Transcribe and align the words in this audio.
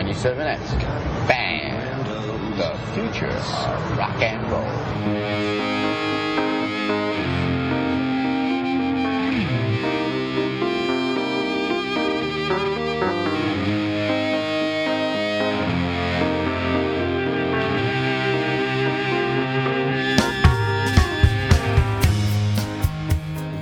97X. 0.00 1.28
Band, 1.28 2.06
the 2.56 2.74
future 2.94 3.26
of 3.26 3.98
rock 3.98 4.22
and 4.22 4.50
roll. 4.50 4.62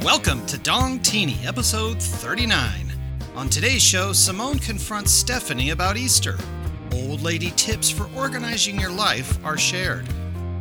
Welcome 0.05 0.46
to 0.46 0.59
Dong 0.59 1.00
Teeny, 1.00 1.41
episode 1.45 2.00
39. 2.00 2.88
On 3.39 3.48
today's 3.48 3.82
show, 3.82 4.12
Simone 4.12 4.59
confronts 4.59 5.12
Stephanie 5.12 5.71
about 5.71 5.96
Easter. 5.96 6.36
Old 6.93 7.23
lady 7.23 7.53
tips 7.53 7.89
for 7.89 8.11
organizing 8.17 8.80
your 8.80 8.90
life 8.90 9.39
are 9.44 9.57
shared. 9.57 10.08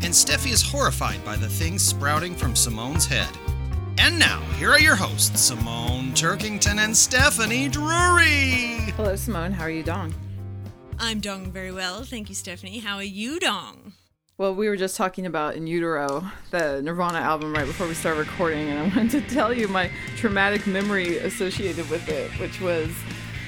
And 0.04 0.14
Steffi 0.14 0.52
is 0.52 0.62
horrified 0.62 1.26
by 1.26 1.38
the 1.38 1.50
things 1.50 1.82
sprouting 1.82 2.36
from 2.36 2.56
Simone's 2.56 3.08
head. 3.08 3.36
And 3.98 4.20
now, 4.20 4.42
here 4.60 4.70
are 4.70 4.80
your 4.80 4.96
hosts, 4.96 5.42
Simone 5.42 6.12
Turkington 6.12 6.78
and 6.78 6.96
Stephanie 6.96 7.68
Drury. 7.68 8.92
Hello, 8.96 9.16
Simone. 9.16 9.54
How 9.54 9.64
are 9.64 9.72
you, 9.72 9.82
Dong? 9.82 10.14
I'm 11.00 11.20
Dong 11.20 11.52
very 11.52 11.72
well. 11.72 12.04
Thank 12.04 12.30
you, 12.30 12.36
Stephanie. 12.36 12.78
How 12.78 12.98
are 12.98 13.04
you, 13.04 13.40
Dong? 13.40 13.94
Well, 14.40 14.54
we 14.54 14.70
were 14.70 14.78
just 14.78 14.96
talking 14.96 15.26
about 15.26 15.56
In 15.56 15.66
Utero, 15.66 16.24
the 16.52 16.80
Nirvana 16.84 17.18
album, 17.18 17.56
right 17.56 17.66
before 17.66 17.88
we 17.88 17.96
started 17.96 18.20
recording, 18.20 18.70
and 18.70 18.78
I 18.78 18.84
wanted 18.96 19.10
to 19.10 19.34
tell 19.34 19.52
you 19.52 19.68
my 19.68 19.90
traumatic 20.16 20.68
memory 20.68 21.18
associated 21.18 21.90
with 21.90 22.08
it, 22.08 22.30
which 22.40 22.62
was 22.62 22.92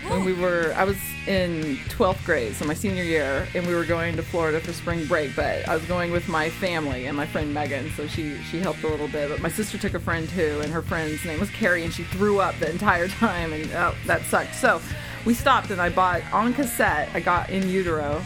when 0.07 0.25
we 0.25 0.34
were, 0.34 0.73
I 0.75 0.85
was 0.85 0.98
in 1.27 1.77
12th 1.89 2.25
grade, 2.25 2.55
so 2.55 2.65
my 2.65 2.73
senior 2.73 3.03
year, 3.03 3.48
and 3.53 3.67
we 3.67 3.75
were 3.75 3.85
going 3.85 4.15
to 4.15 4.23
Florida 4.23 4.59
for 4.59 4.73
spring 4.73 5.05
break, 5.05 5.35
but 5.35 5.70
I 5.70 5.76
was 5.76 5.85
going 5.85 6.12
with 6.12 6.27
my 6.27 6.49
family 6.49 7.05
and 7.05 7.15
my 7.15 7.27
friend 7.27 7.53
Megan, 7.53 7.91
so 7.91 8.07
she, 8.07 8.41
she 8.49 8.57
helped 8.57 8.81
a 8.81 8.87
little 8.87 9.09
bit. 9.09 9.29
But 9.29 9.41
my 9.41 9.49
sister 9.49 9.77
took 9.77 9.93
a 9.93 9.99
friend 9.99 10.27
too, 10.27 10.59
and 10.63 10.74
her 10.74 10.81
friend's 10.81 11.24
name 11.24 11.40
was 11.40 11.51
Carrie, 11.51 11.84
and 11.84 11.93
she 11.93 12.01
threw 12.05 12.40
up 12.40 12.57
the 12.57 12.68
entire 12.68 13.07
time, 13.20 13.53
and 13.53 13.71
oh, 13.74 13.93
that 14.07 14.24
sucked. 14.24 14.55
So 14.55 14.81
we 15.24 15.35
stopped, 15.35 15.70
and 15.70 15.79
I 15.79 15.90
bought 15.90 16.24
on 16.34 16.51
cassette, 16.51 17.09
I 17.13 17.20
got 17.20 17.51
In 17.51 17.70
Utero 17.70 18.26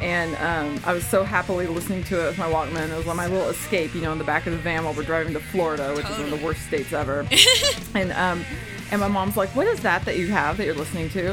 and 0.00 0.34
um, 0.36 0.82
I 0.84 0.92
was 0.92 1.06
so 1.06 1.22
happily 1.24 1.66
listening 1.66 2.04
to 2.04 2.22
it 2.22 2.26
with 2.28 2.38
my 2.38 2.50
Walkman. 2.50 2.90
It 2.90 2.96
was 2.96 3.06
on 3.06 3.16
my 3.16 3.26
little 3.26 3.48
escape, 3.48 3.94
you 3.94 4.00
know, 4.00 4.12
in 4.12 4.18
the 4.18 4.24
back 4.24 4.46
of 4.46 4.52
the 4.52 4.58
van 4.58 4.84
while 4.84 4.94
we're 4.94 5.04
driving 5.04 5.32
to 5.34 5.40
Florida, 5.40 5.94
which 5.94 6.08
is 6.08 6.18
one 6.18 6.32
of 6.32 6.38
the 6.38 6.44
worst 6.44 6.62
states 6.66 6.92
ever. 6.92 7.26
and 7.94 8.12
um, 8.12 8.44
and 8.90 9.00
my 9.00 9.08
mom's 9.08 9.36
like, 9.36 9.50
"What 9.56 9.66
is 9.66 9.80
that 9.80 10.04
that 10.04 10.18
you 10.18 10.28
have 10.28 10.56
that 10.56 10.66
you're 10.66 10.74
listening 10.74 11.08
to?" 11.10 11.30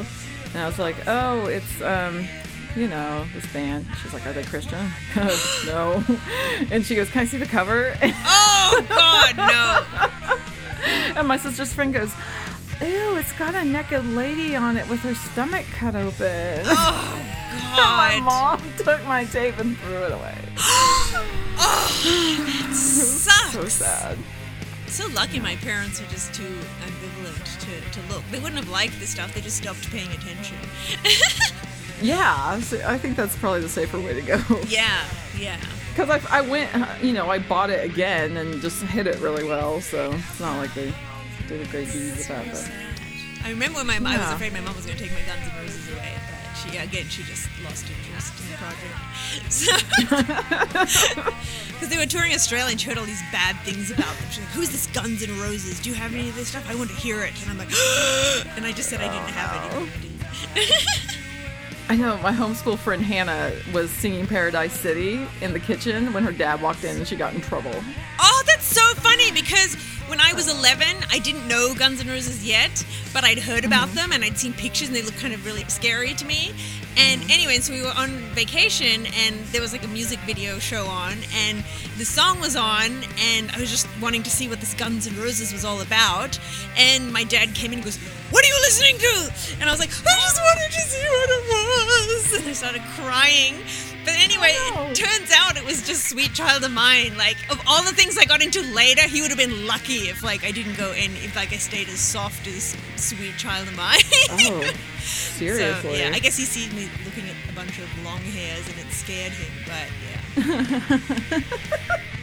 And 0.54 0.58
I 0.58 0.66
was 0.66 0.80
like, 0.80 0.96
"Oh, 1.08 1.46
it's 1.48 1.82
um, 1.82 2.28
you 2.76 2.88
know, 2.88 3.26
this 3.34 3.46
band." 3.52 3.86
She's 4.02 4.14
like, 4.14 4.26
"Are 4.26 4.34
they 4.34 4.44
Christian?" 4.44 4.90
no. 5.66 6.04
And 6.72 6.86
she 6.86 6.96
goes, 6.96 7.10
"Can 7.10 7.22
I 7.22 7.26
see 7.26 7.38
the 7.38 7.46
cover?" 7.46 7.96
Oh, 8.04 8.86
God, 8.88 9.38
no. 9.38 11.20
and 11.20 11.28
my 11.28 11.38
sister's 11.38 11.74
friend 11.74 11.94
goes. 11.94 12.14
Ew, 12.82 13.18
it's 13.18 13.34
got 13.34 13.56
a 13.56 13.66
naked 13.66 14.06
lady 14.06 14.56
on 14.56 14.78
it 14.78 14.88
with 14.88 15.02
her 15.02 15.14
stomach 15.14 15.66
cut 15.74 15.96
open. 15.96 16.62
Oh, 16.64 17.39
my 17.76 18.20
mom 18.24 18.62
took 18.78 19.04
my 19.06 19.26
tape 19.26 19.58
and 19.60 19.78
threw 19.80 20.04
it 20.04 20.12
away. 20.12 20.38
Oh, 21.62 22.72
sucks. 22.72 23.52
So 23.52 23.68
sad. 23.68 24.18
So 24.88 25.08
lucky 25.10 25.42
my 25.42 25.58
parents 25.58 26.02
are 26.02 26.06
just 26.06 26.34
too 26.34 26.44
ambivalent 26.86 27.60
to, 27.60 28.00
to 28.00 28.14
look. 28.14 28.24
They 28.32 28.40
wouldn't 28.40 28.56
have 28.56 28.70
liked 28.70 28.98
this 29.00 29.10
stuff. 29.10 29.34
They 29.34 29.42
just 29.42 29.58
stopped 29.58 29.92
paying 29.92 30.10
attention. 30.12 30.58
Yeah, 32.02 32.60
so 32.62 32.82
I 32.88 32.98
think 32.98 33.18
that's 33.18 33.36
probably 33.36 33.60
the 33.60 33.68
safer 33.68 34.00
way 34.00 34.14
to 34.14 34.22
go. 34.22 34.40
yeah, 34.70 35.04
yeah. 35.38 35.60
Because 35.90 36.10
I, 36.10 36.38
I 36.38 36.42
went, 36.42 36.70
you 37.04 37.12
know, 37.12 37.30
I 37.30 37.40
bought 37.40 37.70
it 37.70 37.84
again 37.84 38.38
and 38.38 38.62
just 38.62 38.82
hit 38.84 39.06
it 39.06 39.20
really 39.20 39.44
well, 39.44 39.82
so 39.82 40.12
it's 40.14 40.40
not 40.40 40.56
like 40.58 40.74
they 40.74 40.94
did 41.50 41.60
a 41.62 41.70
great 41.70 41.92
deed 41.92 42.12
with 42.12 42.26
that. 42.30 42.46
But 42.46 42.72
I 43.44 43.50
remember 43.50 43.80
when 43.80 43.88
my 43.88 44.14
I 44.14 44.18
was 44.18 44.32
afraid 44.32 44.54
my 44.54 44.62
mom 44.62 44.78
was 44.78 44.86
going 44.86 44.98
to 44.98 45.04
take 45.04 45.12
my 45.14 45.26
Guns 45.26 45.42
N' 45.44 45.62
Roses 45.62 45.92
away, 45.94 46.14
she 46.60 46.78
again 46.78 47.08
she 47.10 47.24
just 47.24 47.48
lost 47.64 47.86
interest 47.90 48.34
in 48.40 48.52
the 48.52 48.58
project. 48.58 48.96
Because 51.80 51.96
they 51.96 51.98
were 51.98 52.06
touring 52.06 52.34
Australia 52.34 52.72
and 52.72 52.82
she 52.82 52.90
heard 52.90 52.98
all 52.98 53.06
these 53.06 53.22
bad 53.32 53.56
things 53.62 53.90
about 53.90 54.14
them. 54.18 54.26
She's 54.30 54.40
like, 54.40 54.50
"Who's 54.50 54.70
this 54.70 54.88
Guns 54.88 55.24
N' 55.24 55.40
Roses? 55.40 55.80
Do 55.80 55.90
you 55.90 55.96
have 55.96 56.14
any 56.14 56.28
of 56.28 56.36
this 56.36 56.50
stuff? 56.50 56.70
I 56.70 56.76
want 56.76 56.90
to 56.90 56.96
hear 56.98 57.24
it." 57.24 57.32
And 57.42 57.52
I'm 57.52 57.58
like, 57.58 57.70
and 58.58 58.66
I 58.66 58.74
just 58.74 58.90
said 58.90 59.00
I 59.00 59.08
didn't 59.08 59.30
have 59.30 59.74
any. 59.74 60.66
I 61.90 61.96
know 61.96 62.18
my 62.18 62.34
homeschool 62.34 62.78
friend 62.78 63.02
Hannah 63.02 63.52
was 63.74 63.90
singing 63.90 64.28
Paradise 64.28 64.74
City 64.74 65.26
in 65.42 65.54
the 65.54 65.60
kitchen 65.60 66.12
when 66.12 66.24
her 66.24 66.32
dad 66.34 66.62
walked 66.62 66.84
in 66.84 66.98
and 66.98 67.08
she 67.08 67.16
got 67.16 67.34
in 67.34 67.42
trouble. 67.42 67.74
Oh, 68.20 68.44
that's 68.46 68.66
so 68.66 68.84
funny 68.96 69.32
because 69.32 69.76
when 70.10 70.20
I 70.20 70.34
was 70.34 70.50
11, 70.50 70.88
I 71.12 71.20
didn't 71.20 71.48
know 71.48 71.76
Guns 71.76 72.02
N' 72.02 72.08
Roses 72.08 72.44
yet, 72.44 72.84
but 73.14 73.24
I'd 73.24 73.38
heard 73.38 73.64
about 73.64 73.88
mm-hmm. 73.88 73.96
them 73.96 74.12
and 74.12 74.24
I'd 74.24 74.38
seen 74.38 74.54
pictures 74.54 74.88
and 74.88 74.98
they 74.98 75.04
looked 75.04 75.20
kind 75.20 75.34
of 75.34 75.46
really 75.46 75.64
scary 75.66 76.16
to 76.16 76.26
me. 76.26 76.52
And 76.98 77.22
mm-hmm. 77.22 77.32
anyway, 77.32 77.60
so 77.60 77.74
we 77.74 77.84
were 77.84 77.94
on 77.96 78.10
vacation 78.34 79.06
and 79.06 79.40
there 79.52 79.62
was 79.62 79.72
like 79.72 79.84
a 79.84 79.88
music 79.88 80.20
video 80.22 80.58
show 80.58 80.88
on 80.88 81.14
and 81.36 81.64
the 82.00 82.06
song 82.06 82.40
was 82.40 82.56
on 82.56 82.92
and 83.20 83.52
I 83.52 83.60
was 83.60 83.70
just 83.70 83.88
wanting 84.02 84.24
to 84.24 84.32
see 84.32 84.48
what 84.48 84.60
this 84.60 84.74
Guns 84.74 85.06
N' 85.06 85.16
Roses 85.16 85.54
was 85.54 85.64
all 85.64 85.82
about. 85.82 86.40
And 86.76 87.14
my 87.14 87.24
dad 87.24 87.54
came 87.54 87.72
in 87.72 87.78
and 87.78 87.84
goes, 87.84 87.98
What 88.32 88.44
are 88.44 88.48
you 88.48 88.60
listening 88.62 88.98
to? 88.98 89.32
And 89.62 89.70
I 89.70 89.72
was 89.72 89.80
like, 89.80 89.92
I 89.92 90.16
just 90.20 90.42
wanted 90.42 90.72
to 90.74 90.82
see 90.82 91.06
what 91.06 91.30
it 91.30 91.44
was. 91.50 92.34
And 92.40 92.48
I 92.48 92.54
started 92.54 92.82
crying. 92.96 93.56
But 94.10 94.18
anyway, 94.24 94.54
it 94.56 94.96
turns 94.96 95.32
out 95.36 95.56
it 95.58 95.64
was 95.64 95.86
just 95.86 96.10
Sweet 96.10 96.34
Child 96.34 96.64
of 96.64 96.72
Mine. 96.72 97.16
Like 97.18 97.38
of 97.52 97.62
all 97.68 97.84
the 97.84 97.92
things 97.92 98.18
I 98.18 98.26
got 98.26 98.42
into 98.42 98.62
later, 98.74 99.02
he 99.04 99.22
would 99.22 99.30
have 99.30 99.38
been 99.38 99.68
lucky 99.68 100.10
if 100.10 100.24
like 100.24 100.44
I 100.44 100.50
didn't 100.52 100.78
go 100.78 100.92
in 100.94 101.12
if 101.18 101.36
like 101.36 101.54
I 101.54 101.58
stayed 101.58 101.88
as 101.90 102.00
soft 102.00 102.48
as 102.48 102.76
Sweet 102.96 103.38
Child 103.38 103.68
of 103.68 103.76
Mine. 103.78 104.00
Oh, 104.32 104.62
so 105.00 105.40
seriously? 105.40 106.00
yeah, 106.00 106.12
I 106.14 106.18
guess 106.20 106.36
he 106.38 106.46
sees 106.46 106.74
me 106.74 106.90
looking 107.06 107.26
at 107.30 107.36
a 107.52 107.54
bunch 107.54 107.78
of 107.78 108.04
long 108.04 108.20
hairs 108.22 108.68
and 108.68 108.80
it 108.80 108.92
scared 108.92 109.32
him. 109.32 109.52
But 109.68 109.88
yeah, 111.30 111.40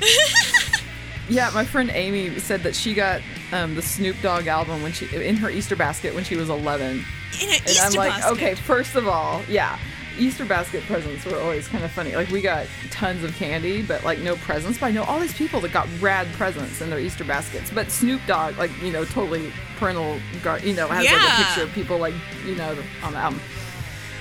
Yeah, 1.28 1.50
my 1.54 1.64
friend 1.64 1.90
Amy 1.92 2.38
said 2.38 2.62
that 2.62 2.74
she 2.76 2.94
got 2.94 3.20
um, 3.52 3.74
the 3.74 3.82
Snoop 3.82 4.16
Dogg 4.22 4.46
album 4.46 4.82
when 4.82 4.92
she 4.92 5.06
in 5.14 5.36
her 5.36 5.50
Easter 5.50 5.74
basket 5.74 6.14
when 6.14 6.22
she 6.24 6.36
was 6.36 6.48
11. 6.48 6.90
in 6.90 6.98
an 6.98 7.04
And 7.42 7.68
Easter 7.68 7.82
I'm 7.84 7.92
like, 7.94 8.10
basket. 8.10 8.32
okay, 8.32 8.54
first 8.54 8.94
of 8.94 9.08
all, 9.08 9.42
yeah, 9.48 9.76
Easter 10.18 10.44
basket 10.44 10.82
presents 10.84 11.24
were 11.24 11.38
always 11.38 11.68
kind 11.68 11.84
of 11.84 11.90
funny. 11.92 12.14
Like 12.14 12.30
we 12.30 12.40
got 12.40 12.66
tons 12.90 13.22
of 13.24 13.34
candy, 13.36 13.82
but 13.82 14.04
like 14.04 14.18
no 14.20 14.36
presents. 14.36 14.78
But 14.78 14.86
I 14.86 14.90
know 14.90 15.04
all 15.04 15.20
these 15.20 15.34
people 15.34 15.60
that 15.60 15.72
got 15.72 15.88
rad 16.00 16.26
presents 16.34 16.80
in 16.80 16.90
their 16.90 17.00
Easter 17.00 17.24
baskets. 17.24 17.70
But 17.70 17.90
Snoop 17.90 18.20
Dogg, 18.26 18.56
like 18.58 18.70
you 18.82 18.92
know, 18.92 19.04
totally 19.04 19.52
parental, 19.78 20.18
guard, 20.42 20.62
you 20.64 20.74
know, 20.74 20.88
has 20.88 21.04
like 21.04 21.14
a 21.14 21.44
picture 21.44 21.62
of 21.62 21.72
people 21.72 21.98
like 21.98 22.14
you 22.44 22.54
know 22.56 22.76
on 23.02 23.12
the 23.12 23.18
album 23.18 23.40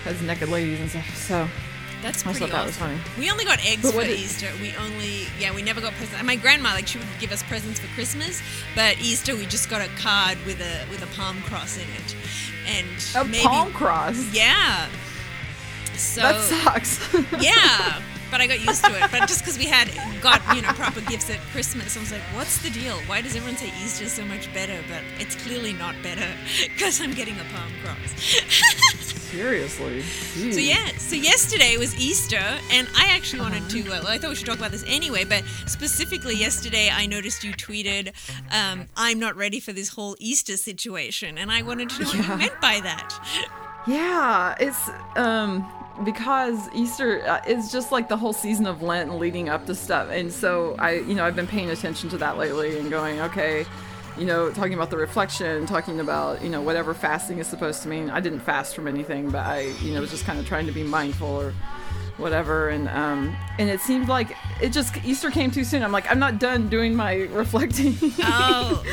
has 0.04 0.22
naked 0.22 0.50
ladies 0.50 0.80
and 0.80 0.90
stuff. 0.90 1.16
So 1.18 1.48
That's 2.02 2.22
pretty 2.22 2.38
I 2.38 2.40
thought 2.42 2.52
that 2.52 2.66
was 2.68 2.78
funny. 2.78 2.98
We 3.18 3.32
only 3.32 3.44
got 3.46 3.60
eggs 3.66 3.92
for 3.92 4.04
Easter. 4.04 4.48
We 4.62 4.76
only, 4.76 5.26
yeah, 5.40 5.54
we 5.56 5.64
never 5.64 5.82
got 5.82 5.94
presents. 5.94 6.18
And 6.20 6.28
my 6.28 6.36
grandma, 6.36 6.70
like, 6.74 6.86
she 6.88 7.00
would 7.00 7.08
give 7.20 7.32
us 7.32 7.42
presents 7.42 7.80
for 7.80 7.88
Christmas, 7.96 8.42
but 8.76 9.00
Easter 9.00 9.36
we 9.36 9.46
just 9.48 9.68
got 9.70 9.82
a 9.82 9.90
card 9.98 10.38
with 10.46 10.62
a 10.62 10.86
with 10.92 11.02
a 11.02 11.08
palm 11.18 11.42
cross 11.44 11.78
in 11.78 11.84
it, 11.90 12.16
and 12.68 12.88
a 13.16 13.28
maybe, 13.28 13.44
palm 13.44 13.72
cross. 13.74 14.18
yeah. 14.34 14.88
So 15.98 16.22
that 16.22 16.42
sucks. 16.42 17.14
yeah, 17.40 18.02
but 18.32 18.42
I 18.42 18.48
got 18.48 18.60
used 18.66 18.84
to 18.86 18.92
it. 18.96 19.12
But 19.12 19.28
just 19.28 19.40
because 19.40 19.58
we 19.58 19.66
had 19.66 19.90
got 20.22 20.42
you 20.56 20.62
know 20.62 20.70
proper 20.74 21.02
gifts 21.02 21.30
at 21.30 21.40
Christmas, 21.52 21.96
I 21.96 22.00
was 22.00 22.12
like, 22.12 22.22
what's 22.34 22.62
the 22.62 22.70
deal? 22.70 22.96
Why 23.08 23.22
does 23.22 23.36
everyone 23.36 23.58
say 23.58 23.68
Easter's 23.84 24.12
so 24.12 24.26
much 24.26 24.54
better? 24.54 24.78
But 24.90 25.02
it's 25.20 25.36
clearly 25.36 25.74
not 25.74 25.96
better 26.04 26.28
because 26.64 27.02
I'm 27.02 27.14
getting 27.14 27.36
a 27.36 27.44
palm 27.54 27.72
cross. 27.84 28.14
Seriously. 29.36 30.02
So 30.02 30.40
Jeez. 30.40 30.68
yeah, 30.68 30.98
so 30.98 31.16
yesterday 31.16 31.76
was 31.78 31.94
Easter, 32.00 32.44
and 32.72 32.88
I 32.96 33.08
actually 33.12 33.42
wanted 33.42 33.70
to. 33.70 33.82
Uh, 33.82 34.00
well, 34.04 34.08
I 34.08 34.18
thought 34.18 34.30
we 34.30 34.36
should 34.36 34.46
talk 34.46 34.58
about 34.58 34.72
this 34.72 34.86
anyway, 34.88 35.26
but 35.26 35.44
specifically 35.66 36.36
yesterday, 36.36 36.90
I 36.92 37.06
noticed 37.06 37.44
you 37.44 37.52
tweeted, 37.52 38.14
um, 38.52 38.88
"I'm 38.96 39.20
not 39.20 39.36
ready 39.36 39.60
for 39.60 39.74
this 39.74 39.90
whole 39.90 40.16
Easter 40.20 40.56
situation," 40.56 41.38
and 41.38 41.52
I 41.52 41.64
wanted 41.64 41.90
to 41.90 42.04
know 42.04 42.08
what 42.08 42.28
you 42.28 42.38
meant 42.38 42.62
by 42.62 42.80
that. 42.82 43.14
Yeah, 43.88 44.56
it's 44.60 44.90
um 45.16 45.70
because 46.04 46.70
Easter 46.74 47.26
uh, 47.26 47.42
is 47.48 47.72
just 47.72 47.92
like 47.92 48.10
the 48.10 48.18
whole 48.18 48.34
season 48.34 48.66
of 48.66 48.82
Lent 48.82 49.18
leading 49.18 49.50
up 49.50 49.66
to 49.68 49.76
stuff. 49.76 50.10
And 50.10 50.32
so 50.32 50.76
I, 50.78 50.96
you 50.96 51.16
know, 51.16 51.26
I've 51.26 51.36
been 51.36 51.48
paying 51.48 51.70
attention 51.70 52.10
to 52.10 52.18
that 52.18 52.38
lately 52.38 52.78
and 52.78 52.90
going, 52.90 53.22
okay, 53.22 53.66
you 54.18 54.26
know, 54.26 54.52
talking 54.52 54.74
about 54.74 54.90
the 54.90 54.98
reflection, 54.98 55.66
talking 55.66 56.00
about, 56.00 56.42
you 56.42 56.50
know, 56.50 56.62
whatever 56.62 56.94
fasting 56.94 57.40
is 57.40 57.48
supposed 57.48 57.82
to 57.84 57.90
mean. 57.90 58.10
I 58.10 58.20
didn't 58.20 58.40
fast 58.40 58.76
from 58.76 58.88
anything, 58.88 59.30
but 59.30 59.46
I, 59.46 59.74
you 59.82 59.94
know, 59.94 60.02
was 60.02 60.12
just 60.12 60.26
kind 60.26 60.40
of 60.40 60.46
trying 60.46 60.66
to 60.68 60.72
be 60.72 60.84
mindful 60.84 61.28
or 61.28 61.54
whatever 62.18 62.70
and 62.70 62.88
um 62.90 63.36
and 63.60 63.70
it 63.70 63.80
seemed 63.82 64.08
like 64.08 64.36
it 64.62 64.70
just 64.70 64.96
easter 65.04 65.30
came 65.30 65.52
too 65.52 65.64
soon. 65.64 65.84
I'm 65.84 65.92
like 65.92 66.10
i'm 66.10 66.20
not 66.20 66.40
done 66.40 66.70
doing 66.70 66.96
my 66.96 67.14
reflecting. 67.32 67.96
Oh. 68.22 68.84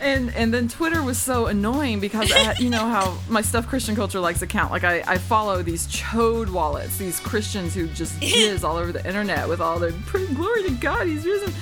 and 0.00 0.34
and 0.34 0.52
then 0.52 0.68
twitter 0.68 1.02
was 1.02 1.18
so 1.18 1.46
annoying 1.46 2.00
because 2.00 2.30
I, 2.32 2.54
you 2.58 2.68
know 2.68 2.86
how 2.86 3.16
my 3.28 3.40
stuff 3.40 3.66
christian 3.66 3.96
culture 3.96 4.20
likes 4.20 4.42
account 4.42 4.70
like 4.70 4.84
i 4.84 5.02
i 5.06 5.16
follow 5.16 5.62
these 5.62 5.86
chode 5.86 6.50
wallets 6.50 6.98
these 6.98 7.18
christians 7.20 7.74
who 7.74 7.86
just 7.88 8.20
jizz 8.20 8.62
all 8.62 8.76
over 8.76 8.92
the 8.92 9.04
internet 9.06 9.48
with 9.48 9.60
all 9.60 9.78
their 9.78 9.92
glory 10.34 10.64
to 10.64 10.70
god 10.72 11.06
he's 11.06 11.24
risen 11.24 11.52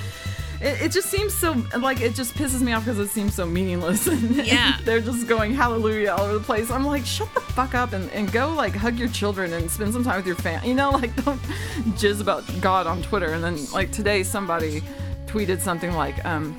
it, 0.65 0.81
it 0.81 0.91
just 0.91 1.09
seems 1.09 1.33
so 1.33 1.55
like 1.79 2.01
it 2.01 2.15
just 2.15 2.33
pisses 2.35 2.61
me 2.61 2.73
off 2.73 2.83
because 2.85 2.99
it 2.99 3.07
seems 3.09 3.33
so 3.35 3.45
meaningless. 3.45 4.07
And, 4.07 4.23
and 4.39 4.47
Yeah. 4.47 4.77
they're 4.83 4.99
just 5.01 5.27
going 5.27 5.53
hallelujah 5.53 6.11
all 6.11 6.21
over 6.25 6.33
the 6.39 6.43
place. 6.43 6.69
I'm 6.71 6.85
like 6.85 7.05
shut 7.05 7.33
the 7.33 7.39
fuck 7.41 7.73
up 7.75 7.93
and, 7.93 8.09
and 8.11 8.31
go 8.31 8.51
like 8.53 8.75
hug 8.75 8.97
your 8.97 9.09
children 9.09 9.53
and 9.53 9.69
spend 9.71 9.93
some 9.93 10.03
time 10.03 10.17
with 10.17 10.27
your 10.27 10.35
family 10.35 10.67
you 10.69 10.73
know 10.75 10.89
like 11.01 11.15
don't 11.23 11.39
jizz 11.99 12.19
about 12.21 12.43
god 12.61 12.87
on 12.87 13.01
twitter. 13.01 13.33
And 13.33 13.43
then 13.43 13.57
like 13.71 13.91
today 13.91 14.23
somebody 14.23 14.81
tweeted 15.27 15.59
something 15.61 15.93
like 15.93 16.23
um 16.25 16.55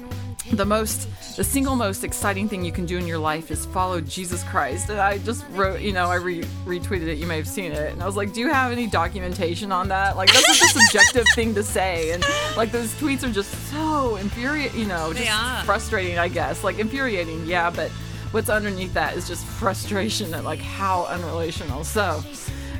the 0.52 0.64
most 0.64 1.08
the 1.36 1.44
single 1.44 1.76
most 1.76 2.04
exciting 2.04 2.48
thing 2.48 2.64
you 2.64 2.72
can 2.72 2.86
do 2.86 2.96
in 2.96 3.06
your 3.06 3.18
life 3.18 3.50
is 3.50 3.66
follow 3.66 4.00
jesus 4.00 4.42
christ. 4.44 4.88
And 4.88 5.00
i 5.00 5.18
just 5.18 5.44
wrote 5.50 5.80
you 5.80 5.92
know 5.92 6.06
i 6.06 6.14
re- 6.16 6.42
retweeted 6.64 7.08
it. 7.08 7.18
You 7.18 7.26
may 7.26 7.36
have 7.36 7.48
seen 7.48 7.72
it. 7.72 7.92
And 7.92 8.02
i 8.02 8.06
was 8.06 8.16
like 8.16 8.32
do 8.32 8.40
you 8.40 8.50
have 8.52 8.72
any 8.72 8.86
documentation 8.86 9.72
on 9.72 9.88
that? 9.88 10.16
Like 10.16 10.32
that's 10.32 10.58
such 10.58 10.70
a 10.70 10.80
subjective 10.80 11.26
thing 11.34 11.54
to 11.54 11.62
say. 11.62 12.12
And 12.12 12.24
like 12.56 12.72
those 12.72 12.92
tweets 12.94 13.22
are 13.22 13.32
just 13.32 13.50
so 13.70 14.16
infuriating 14.16 14.80
you 14.80 14.86
know 14.86 15.12
just 15.12 15.66
frustrating 15.66 16.18
i 16.18 16.28
guess. 16.28 16.64
Like 16.64 16.78
infuriating 16.78 17.44
yeah 17.46 17.70
but 17.70 17.90
what's 18.30 18.50
underneath 18.50 18.94
that 18.94 19.16
is 19.16 19.26
just 19.26 19.44
frustration 19.44 20.34
at 20.34 20.44
like 20.44 20.60
how 20.60 21.04
unrelational. 21.04 21.84
So 21.84 22.22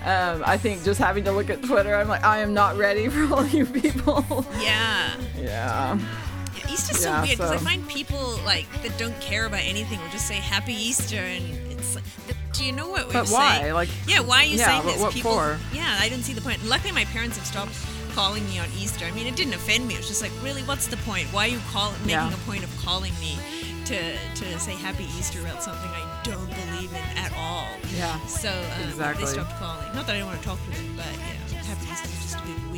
um, 0.05 0.43
I 0.47 0.57
think 0.57 0.85
just 0.85 1.01
having 1.01 1.25
to 1.25 1.33
look 1.33 1.51
at 1.51 1.63
Twitter, 1.63 1.95
I'm 1.97 2.09
like, 2.09 2.23
I 2.23 2.39
am 2.39 2.55
not 2.55 2.77
ready 2.77 3.09
for 3.09 3.35
all 3.35 3.47
you 3.47 3.67
people. 3.67 4.47
Yeah. 4.61 5.17
yeah. 5.39 5.99
Easter's 6.71 6.99
so 7.03 7.11
Yeah, 7.11 7.23
weird 7.23 7.39
because 7.39 7.51
I 7.53 7.57
find 7.59 7.87
people 7.89 8.39
like 8.45 8.67
that 8.83 8.97
don't 8.99 9.19
care 9.21 9.47
about 9.47 9.61
anything 9.63 10.01
will 10.01 10.09
just 10.11 10.27
say 10.27 10.35
Happy 10.35 10.73
Easter 10.75 11.17
and 11.19 11.45
it's 11.73 11.95
like, 11.95 12.05
do 12.53 12.65
you 12.65 12.73
know 12.73 12.89
what 12.89 13.07
we're 13.07 13.13
But 13.13 13.29
why? 13.29 13.59
saying? 13.59 13.75
Like, 13.75 13.89
yeah, 14.07 14.21
why 14.21 14.39
are 14.43 14.45
you 14.47 14.57
yeah, 14.59 14.67
saying 14.67 14.87
this? 14.87 15.01
what 15.01 15.13
people, 15.13 15.33
for? 15.33 15.59
yeah, 15.73 15.97
I 16.01 16.09
didn't 16.09 16.25
see 16.25 16.33
the 16.33 16.41
point. 16.41 16.65
Luckily, 16.65 16.93
my 16.93 17.05
parents 17.07 17.37
have 17.37 17.47
stopped 17.47 17.75
calling 18.15 18.45
me 18.49 18.59
on 18.59 18.67
Easter. 18.79 19.05
I 19.05 19.11
mean, 19.11 19.27
it 19.27 19.37
didn't 19.37 19.53
offend 19.55 19.87
me. 19.87 19.95
It 19.95 19.99
was 19.99 20.09
just 20.09 20.23
like, 20.23 20.33
really, 20.43 20.63
what's 20.63 20.87
the 20.87 20.97
point? 20.99 21.27
Why 21.33 21.45
are 21.45 21.49
you 21.49 21.59
call 21.71 21.93
making 22.01 22.11
Yeah. 22.11 22.33
a 22.33 22.37
point 22.49 22.65
of 22.65 22.75
calling 22.85 23.13
me 23.21 23.37
to 23.87 24.17
to 24.17 24.59
say 24.59 24.73
Happy 24.75 25.05
Easter 25.19 25.41
about 25.41 25.63
something 25.63 25.91
I 25.91 26.21
don't 26.25 26.49
believe 26.49 26.91
in 26.93 27.19
at 27.19 27.33
all? 27.37 27.69
Yeah. 27.95 28.19
So 28.27 28.49
um, 28.49 28.89
Exactly. 28.89 29.25
they 29.27 29.31
stopped 29.33 29.55
calling. 29.59 29.95
Not 29.95 30.07
that 30.07 30.17
I 30.17 30.19
don't 30.21 30.29
want 30.29 30.41
to 30.41 30.49
talk 30.49 30.59
to 30.65 30.71
them, 30.71 30.97
but 30.97 31.05
yeah, 31.53 31.61
Happy 31.63 31.93
Easter 31.93 32.09
is 32.09 32.23
just 32.23 32.37
a 32.37 32.47
bit 32.47 32.57
weird. 32.73 32.76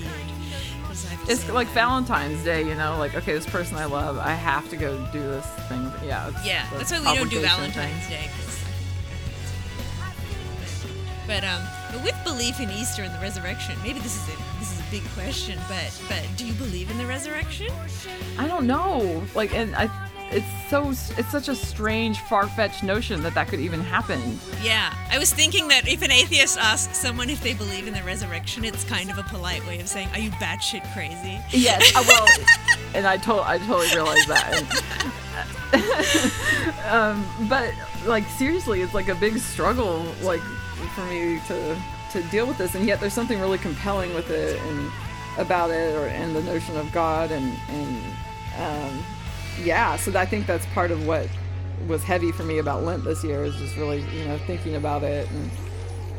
It's 1.28 1.48
like. 1.50 1.68
Valentine's 1.68 2.42
Day, 2.42 2.62
you 2.66 2.74
know, 2.74 2.96
like 2.98 3.14
okay, 3.14 3.32
this 3.34 3.46
person 3.46 3.76
I 3.76 3.84
love, 3.84 4.18
I 4.18 4.32
have 4.32 4.68
to 4.70 4.76
go 4.76 4.96
do 5.12 5.20
this 5.20 5.46
thing. 5.68 5.90
Yeah, 6.04 6.28
it's 6.28 6.44
Yeah, 6.46 6.66
that's 6.72 6.90
why 6.90 6.98
we 6.98 7.16
don't 7.16 7.30
do 7.30 7.40
Valentine's 7.40 8.06
thing. 8.06 8.22
Day. 8.22 8.30
But 11.26 11.44
um, 11.44 11.62
but 11.92 12.02
with 12.02 12.16
belief 12.24 12.58
in 12.58 12.70
Easter 12.70 13.02
and 13.02 13.14
the 13.14 13.20
resurrection, 13.20 13.76
maybe 13.82 13.98
this 14.00 14.16
is 14.16 14.34
a 14.34 14.36
this 14.58 14.72
is 14.72 14.80
a 14.80 14.90
big 14.90 15.04
question. 15.10 15.58
But 15.68 15.92
but 16.08 16.24
do 16.36 16.46
you 16.46 16.54
believe 16.54 16.90
in 16.90 16.96
the 16.96 17.06
resurrection? 17.06 17.68
I 18.38 18.48
don't 18.48 18.66
know, 18.66 19.22
like, 19.34 19.54
and 19.54 19.76
I, 19.76 19.90
it's 20.30 20.46
so, 20.68 20.90
it's 20.90 21.30
such 21.30 21.48
a 21.48 21.54
strange, 21.54 22.18
far-fetched 22.20 22.82
notion 22.82 23.22
that 23.22 23.34
that 23.34 23.48
could 23.48 23.60
even 23.60 23.80
happen. 23.80 24.38
Yeah, 24.62 24.94
I 25.10 25.18
was 25.18 25.32
thinking 25.32 25.68
that 25.68 25.88
if 25.88 26.02
an 26.02 26.10
atheist 26.10 26.58
asks 26.58 26.98
someone 26.98 27.30
if 27.30 27.42
they 27.42 27.54
believe 27.54 27.86
in 27.86 27.94
the 27.94 28.02
resurrection, 28.02 28.64
it's 28.64 28.84
kind 28.84 29.10
of 29.10 29.18
a 29.18 29.22
polite 29.22 29.66
way 29.66 29.80
of 29.80 29.88
saying, 29.88 30.08
"Are 30.12 30.18
you 30.18 30.30
batshit 30.32 30.92
crazy?" 30.92 31.40
Yes, 31.50 31.94
uh, 31.96 32.04
well, 32.06 32.26
and 32.94 33.06
I 33.06 33.16
told, 33.16 33.40
I 33.40 33.58
totally 33.58 33.88
realized 33.94 34.28
that. 34.28 35.14
Um, 36.88 37.26
but 37.48 37.72
like 38.06 38.24
seriously, 38.24 38.80
it's 38.80 38.94
like 38.94 39.08
a 39.08 39.14
big 39.14 39.38
struggle, 39.38 40.06
like 40.22 40.40
for 40.94 41.04
me 41.04 41.40
to 41.48 41.76
to 42.12 42.22
deal 42.30 42.46
with 42.46 42.56
this, 42.56 42.74
and 42.74 42.86
yet 42.86 42.98
there's 43.00 43.12
something 43.12 43.38
really 43.38 43.58
compelling 43.58 44.14
with 44.14 44.30
it 44.30 44.58
and 44.62 44.90
about 45.36 45.70
it, 45.70 45.94
or 45.94 46.06
and 46.06 46.34
the 46.34 46.42
notion 46.42 46.76
of 46.76 46.90
God, 46.92 47.30
and 47.30 47.54
and 47.68 48.04
um, 48.58 49.04
yeah. 49.64 49.96
So 49.96 50.16
I 50.18 50.24
think 50.26 50.46
that's 50.46 50.66
part 50.66 50.90
of 50.90 51.06
what 51.06 51.28
was 51.86 52.02
heavy 52.02 52.32
for 52.32 52.42
me 52.42 52.58
about 52.58 52.82
Lent 52.84 53.04
this 53.04 53.22
year 53.24 53.44
is 53.44 53.54
just 53.56 53.76
really 53.76 54.00
you 54.16 54.24
know 54.24 54.36
thinking 54.38 54.74
about 54.74 55.02
it 55.04 55.28
and 55.30 55.50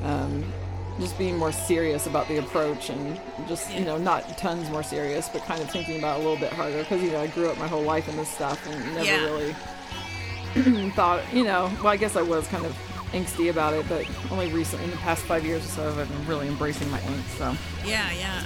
um, 0.04 0.54
just 1.00 1.18
being 1.18 1.36
more 1.38 1.52
serious 1.52 2.08
about 2.08 2.28
the 2.30 2.38
approach 2.38 2.90
and 2.90 3.20
just 3.48 3.72
you 3.74 3.82
know 3.86 3.98
not 3.98 4.38
tons 4.38 4.70
more 4.70 4.84
serious 4.84 5.28
but 5.30 5.42
kind 5.44 5.62
of 5.62 5.70
thinking 5.70 5.98
about 6.00 6.18
it 6.20 6.24
a 6.24 6.28
little 6.28 6.40
bit 6.40 6.52
harder 6.54 6.80
because 6.80 7.02
you 7.04 7.12
know 7.12 7.20
I 7.20 7.28
grew 7.28 7.50
up 7.50 7.58
my 7.58 7.68
whole 7.68 7.84
life 7.84 8.08
in 8.08 8.16
this 8.16 8.30
stuff 8.30 8.66
and 8.68 8.96
never 8.96 9.04
Yeah. 9.06 9.24
really 9.26 10.90
thought 10.92 11.22
you 11.34 11.44
know 11.44 11.70
well 11.78 11.88
I 11.88 11.98
guess 11.98 12.16
I 12.16 12.22
was 12.22 12.48
kind 12.48 12.66
of 12.66 12.76
angsty 13.12 13.50
about 13.50 13.74
it 13.74 13.86
but 13.90 14.06
only 14.32 14.52
recently 14.52 14.86
in 14.86 14.92
the 14.92 14.98
past 14.98 15.24
five 15.24 15.44
years 15.46 15.66
or 15.66 15.70
so 15.70 15.90
I've 15.90 16.08
been 16.10 16.28
really 16.28 16.48
embracing 16.48 16.90
my 16.90 17.00
angst 17.00 17.38
so 17.38 17.56
Yeah, 17.86 18.12
yeah. 18.14 18.44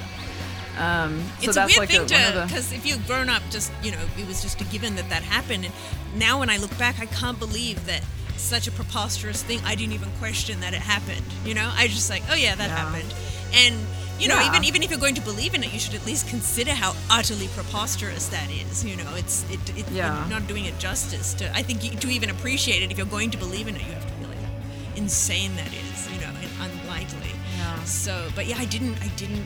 Um 0.77 1.21
so 1.39 1.49
it's 1.49 1.57
a 1.57 1.65
weird 1.65 1.77
like 1.77 1.89
thing 1.89 2.01
a, 2.01 2.05
to 2.05 2.15
of 2.27 2.33
the 2.35 2.45
because 2.47 2.71
if 2.73 2.85
you've 2.85 3.05
grown 3.07 3.29
up 3.29 3.41
just 3.51 3.71
you 3.83 3.91
know 3.91 3.99
it 4.17 4.27
was 4.27 4.41
just 4.41 4.59
a 4.61 4.63
given 4.65 4.95
that 4.95 5.07
that 5.09 5.21
happened 5.23 5.65
and 5.65 5.73
now 6.19 6.39
when 6.39 6.49
i 6.49 6.57
look 6.57 6.75
back 6.77 6.99
i 6.99 7.05
can't 7.05 7.37
believe 7.39 7.85
that 7.85 8.01
such 8.37 8.67
a 8.67 8.71
preposterous 8.71 9.43
thing 9.43 9.59
i 9.65 9.75
didn't 9.75 9.93
even 9.93 10.09
question 10.19 10.59
that 10.61 10.73
it 10.73 10.81
happened 10.81 11.23
you 11.45 11.53
know 11.53 11.69
i 11.75 11.87
just 11.87 12.09
like 12.09 12.23
oh 12.31 12.35
yeah 12.35 12.55
that 12.55 12.69
Yeah. 12.69 12.77
happened 12.77 13.13
and 13.53 13.75
you 14.19 14.27
know 14.27 14.39
Yeah. 14.39 14.47
even 14.49 14.63
even 14.63 14.81
if 14.83 14.89
you're 14.89 14.99
going 14.99 15.15
to 15.15 15.21
believe 15.21 15.53
in 15.53 15.63
it 15.63 15.71
you 15.73 15.79
should 15.79 15.93
at 15.93 16.05
least 16.05 16.27
consider 16.27 16.71
how 16.71 16.95
utterly 17.11 17.47
preposterous 17.49 18.27
that 18.29 18.49
is 18.49 18.83
you 18.83 18.95
know 18.95 19.13
it's 19.15 19.45
it, 19.51 19.77
it 19.77 19.85
Yeah. 19.91 20.25
not 20.29 20.47
doing 20.47 20.65
it 20.65 20.77
justice 20.79 21.33
to 21.35 21.55
i 21.55 21.61
think 21.61 21.83
you, 21.83 21.91
to 21.91 22.07
even 22.09 22.29
appreciate 22.31 22.81
it 22.81 22.91
if 22.91 22.97
you're 22.97 23.05
going 23.17 23.29
to 23.31 23.37
believe 23.37 23.67
in 23.67 23.75
it 23.75 23.81
you 23.85 23.91
have 23.93 24.07
to 24.07 24.13
realize 24.19 24.41
how 24.43 24.97
insane 24.97 25.55
that 25.55 25.67
is 25.71 26.09
you 26.11 26.19
know 26.21 26.31
and 26.41 26.71
unlikely 26.71 27.31
Yeah. 27.57 27.83
so, 27.83 28.29
but 28.35 28.45
yeah, 28.47 28.57
I 28.57 28.65
didn't, 28.65 28.97
I 29.01 29.07
didn't, 29.15 29.45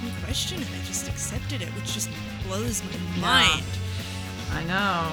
didn't 0.00 0.22
question 0.24 0.60
it. 0.60 0.66
I 0.80 0.84
just 0.86 1.08
accepted 1.08 1.62
it, 1.62 1.68
which 1.70 1.92
just 1.94 2.10
blows 2.46 2.82
my 2.84 3.20
mind. 3.20 3.64
I 4.52 4.64
know. 4.64 5.10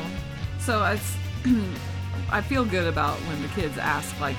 So 0.60 0.84
it's 0.86 1.16
I 2.32 2.42
feel 2.42 2.66
good 2.66 2.88
about 2.88 3.18
when 3.22 3.42
the 3.42 3.48
kids 3.50 3.78
ask 3.78 4.20
like, 4.20 4.36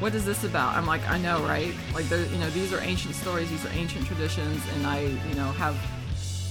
"What 0.00 0.14
is 0.14 0.24
this 0.24 0.44
about?" 0.44 0.74
I'm 0.76 0.86
like, 0.86 1.06
"I 1.08 1.18
know, 1.18 1.42
right? 1.44 1.74
Like, 1.94 2.10
you 2.10 2.38
know, 2.38 2.50
these 2.50 2.72
are 2.72 2.80
ancient 2.80 3.14
stories, 3.14 3.50
these 3.50 3.64
are 3.64 3.72
ancient 3.72 4.06
traditions, 4.06 4.62
and 4.74 4.86
I, 4.86 5.00
you 5.28 5.34
know, 5.34 5.50
have." 5.52 5.76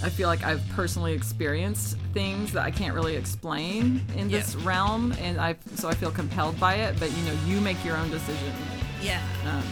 I 0.03 0.09
feel 0.09 0.27
like 0.27 0.44
I've 0.44 0.62
personally 0.75 1.13
experienced 1.13 1.97
things 2.13 2.51
that 2.51 2.63
I 2.63 2.69
can't 2.69 2.94
really 2.94 3.15
explain 3.15 4.06
in 4.15 4.30
Yeah. 4.30 4.39
this 4.39 4.56
realm, 4.57 5.13
and 5.19 5.39
I 5.39 5.56
so 5.75 5.88
I 5.89 5.94
feel 5.95 6.12
compelled 6.12 6.59
by 6.59 6.75
it. 6.75 7.00
But 7.00 7.09
you 7.18 7.24
know, 7.24 7.33
you 7.47 7.62
make 7.62 7.83
your 7.83 7.95
own 7.97 8.09
decision. 8.12 8.53
Yeah, 9.01 9.21
Um, 9.45 9.63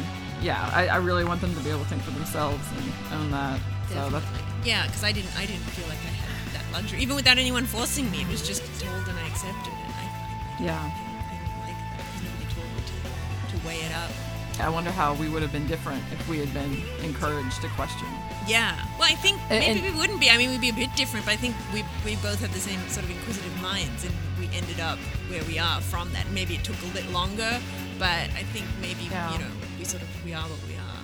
yeah, 0.44 0.70
I, 0.74 0.88
I 0.88 0.98
really 0.98 1.24
want 1.24 1.42
them 1.42 1.54
to 1.56 1.62
be 1.62 1.70
able 1.70 1.80
to 1.84 1.86
think 1.90 2.02
for 2.04 2.12
themselves 2.12 2.64
and 2.78 3.22
own 3.22 3.32
that. 3.32 3.60
So 3.90 4.10
that's. 4.10 4.26
Yeah, 4.66 4.86
because 4.86 5.04
I 5.04 5.12
didn't, 5.12 5.36
I 5.38 5.46
didn't 5.46 5.64
feel 5.76 5.88
like 5.88 5.98
I 6.00 6.14
had 6.14 6.54
that 6.54 6.66
luxury, 6.74 7.00
even 7.02 7.16
without 7.16 7.38
anyone 7.38 7.66
forcing 7.66 8.10
me. 8.12 8.22
It 8.22 8.28
was 8.28 8.46
just 8.46 8.62
told 8.80 9.08
and 9.08 9.18
I 9.20 9.28
accepted 9.28 9.74
it. 9.74 9.90
I, 9.96 10.04
I, 10.04 10.64
yeah. 10.64 10.80
I 10.80 11.36
don't 11.40 11.60
like 11.68 11.80
that 11.98 12.24
nobody 12.24 12.48
told 12.54 12.68
me 12.76 12.82
to, 12.92 13.58
to 13.58 13.68
weigh 13.68 13.82
it 13.82 13.94
up. 13.96 14.12
I 14.60 14.70
wonder 14.70 14.92
how 14.92 15.16
we 15.16 15.30
would 15.30 15.42
have 15.42 15.52
been 15.52 15.66
different 15.68 16.04
if 16.12 16.30
we 16.30 16.38
had 16.38 16.54
been 16.54 16.78
encouraged 17.04 17.60
to 17.62 17.68
question. 17.70 18.08
Yeah. 18.48 18.78
Well, 19.00 19.10
I 19.10 19.16
think 19.16 19.40
maybe 19.50 19.66
and- 19.66 19.82
we 19.96 20.00
wouldn't 20.00 20.20
be. 20.20 20.30
I 20.30 20.38
mean, 20.38 20.52
we'd 20.52 20.62
be 20.62 20.70
a 20.70 20.74
bit 20.74 20.96
different, 20.96 21.26
but 21.26 21.32
I 21.34 21.38
think 21.38 21.56
we, 21.74 21.84
we 22.06 22.16
both 22.18 22.40
had 22.40 22.52
the 22.52 22.60
same 22.60 22.80
sort 22.88 23.06
of 23.06 23.12
inquisitive 23.12 23.62
minds, 23.62 24.04
and 24.06 24.14
we 24.40 24.46
ended 24.56 24.80
up 24.80 25.00
where 25.30 25.44
we 25.46 25.58
are 25.58 25.82
from 25.82 26.12
that. 26.14 26.30
Maybe 26.32 26.54
it 26.56 26.64
took 26.64 26.78
a 26.84 26.94
bit 26.94 27.10
longer, 27.12 27.60
but 27.98 28.30
I 28.38 28.44
think 28.54 28.66
maybe 28.80 29.06
Yeah. 29.10 29.34
you 29.34 29.40
know 29.40 29.52
we 29.84 29.90
sort 29.90 30.02
of 30.02 30.24
we 30.24 30.34
are 30.34 30.44
what 30.48 30.60
we 30.66 30.76
are. 30.76 31.04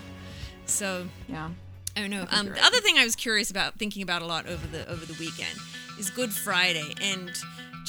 So 0.65 1.05
Yeah. 1.27 1.49
I 1.97 1.99
don't 2.01 2.11
know. 2.11 2.19
think 2.21 2.33
Um, 2.33 2.45
you're 2.45 2.55
the 2.55 2.61
right. 2.61 2.67
other 2.67 2.79
thing 2.79 2.97
I 2.97 3.03
was 3.03 3.13
curious 3.17 3.51
about, 3.51 3.75
thinking 3.77 4.01
about 4.03 4.21
a 4.21 4.25
lot 4.25 4.45
over 4.47 4.65
the 4.67 4.89
over 4.89 5.05
the 5.05 5.15
weekend, 5.19 5.59
is 5.99 6.09
Good 6.09 6.31
Friday 6.31 6.93
and 7.01 7.29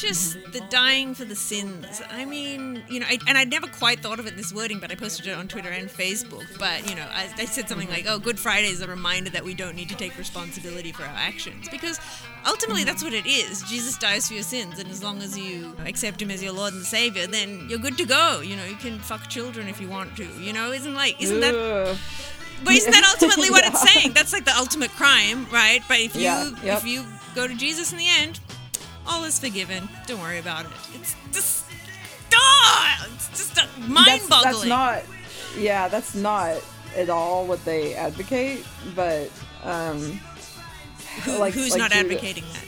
just 0.01 0.35
the 0.53 0.61
dying 0.71 1.15
for 1.15 1.25
the 1.25 1.35
sins. 1.37 2.01
I 2.11 2.25
mean, 2.25 2.83
you 2.89 3.01
know, 3.01 3.07
I, 3.09 3.19
and 3.29 3.37
I 3.37 3.45
never 3.45 3.67
quite 3.67 4.01
thought 4.01 4.19
of 4.19 4.27
it 4.27 4.31
in 4.31 4.37
this 4.37 4.53
wording, 4.53 4.79
but 4.81 4.91
I 4.91 4.95
posted 4.95 5.27
it 5.27 5.33
on 5.37 5.49
Twitter 5.49 5.69
and 5.71 5.89
Facebook. 5.89 6.47
But 6.59 6.89
you 6.89 6.97
know, 6.97 7.07
I, 7.13 7.29
I 7.37 7.45
said 7.45 7.69
something 7.69 7.89
like, 7.89 8.07
"Oh, 8.09 8.19
Good 8.19 8.39
Friday 8.39 8.69
is 8.69 8.81
a 8.81 8.87
reminder 8.89 9.31
that 9.31 9.45
we 9.45 9.55
don't 9.55 9.77
need 9.77 9.89
to 9.91 9.97
take 9.97 10.17
responsibility 10.19 10.93
for 10.93 11.03
our 11.03 11.17
actions," 11.17 11.69
because 11.71 12.01
ultimately 12.47 12.85
that's 12.85 13.03
what 13.05 13.13
it 13.13 13.27
is. 13.27 13.63
Jesus 13.65 13.97
dies 13.99 14.29
for 14.29 14.35
your 14.35 14.43
sins, 14.43 14.79
and 14.79 14.91
as 14.91 15.03
long 15.03 15.23
as 15.23 15.39
you 15.39 15.77
accept 15.87 16.23
Him 16.23 16.31
as 16.31 16.43
your 16.43 16.53
Lord 16.53 16.73
and 16.75 16.85
Savior, 16.85 17.27
then 17.27 17.67
you're 17.69 17.79
good 17.79 17.99
to 17.99 18.07
go. 18.07 18.41
You 18.41 18.57
know, 18.57 18.65
you 18.65 18.77
can 18.77 18.99
fuck 18.99 19.29
children 19.29 19.69
if 19.69 19.81
you 19.81 19.89
want 19.89 20.17
to. 20.17 20.25
You 20.41 20.53
know, 20.53 20.73
isn't 20.73 20.95
like 20.95 21.21
isn't 21.21 21.41
that 21.41 21.55
Ugh. 21.55 21.97
but 22.65 22.75
isn't 22.75 22.91
that 22.91 23.05
ultimately 23.15 23.51
what 23.51 23.65
Yeah. 23.65 23.71
it's 23.73 23.93
saying? 23.93 24.13
That's 24.15 24.33
like 24.33 24.45
the 24.45 24.57
ultimate 24.57 24.91
crime, 24.93 25.47
right? 25.51 25.83
But 25.89 25.99
if 26.01 26.15
you 26.17 26.23
Yeah, 26.23 26.51
yep. 26.63 26.79
if 26.79 26.87
you 26.87 27.05
go 27.35 27.47
to 27.47 27.55
Jesus 27.55 27.93
in 27.93 27.99
the 27.99 28.09
end, 28.09 28.41
all 29.11 29.25
is 29.25 29.39
forgiven. 29.39 29.89
Don't 30.07 30.21
worry 30.21 30.39
about 30.39 30.65
it. 30.67 30.71
It's 30.95 31.15
just 31.33 31.65
ah, 32.35 33.07
it's 33.15 33.29
just 33.31 33.55
That's, 33.57 33.79
mind-boggling. 33.89 34.43
that's 34.53 34.65
not. 34.67 35.03
Yeah, 35.59 35.89
that's 35.89 36.15
not 36.15 36.63
at 36.97 37.11
all 37.11 37.45
what 37.47 37.65
they 37.65 37.95
advocate, 37.95 38.65
but 38.95 39.31
um, 39.65 40.21
Who, 41.25 41.39
like- 41.39 41.55
who's 41.55 41.71
like 41.73 41.79
not 41.79 41.93
advocating 41.93 42.45
that? 42.53 42.65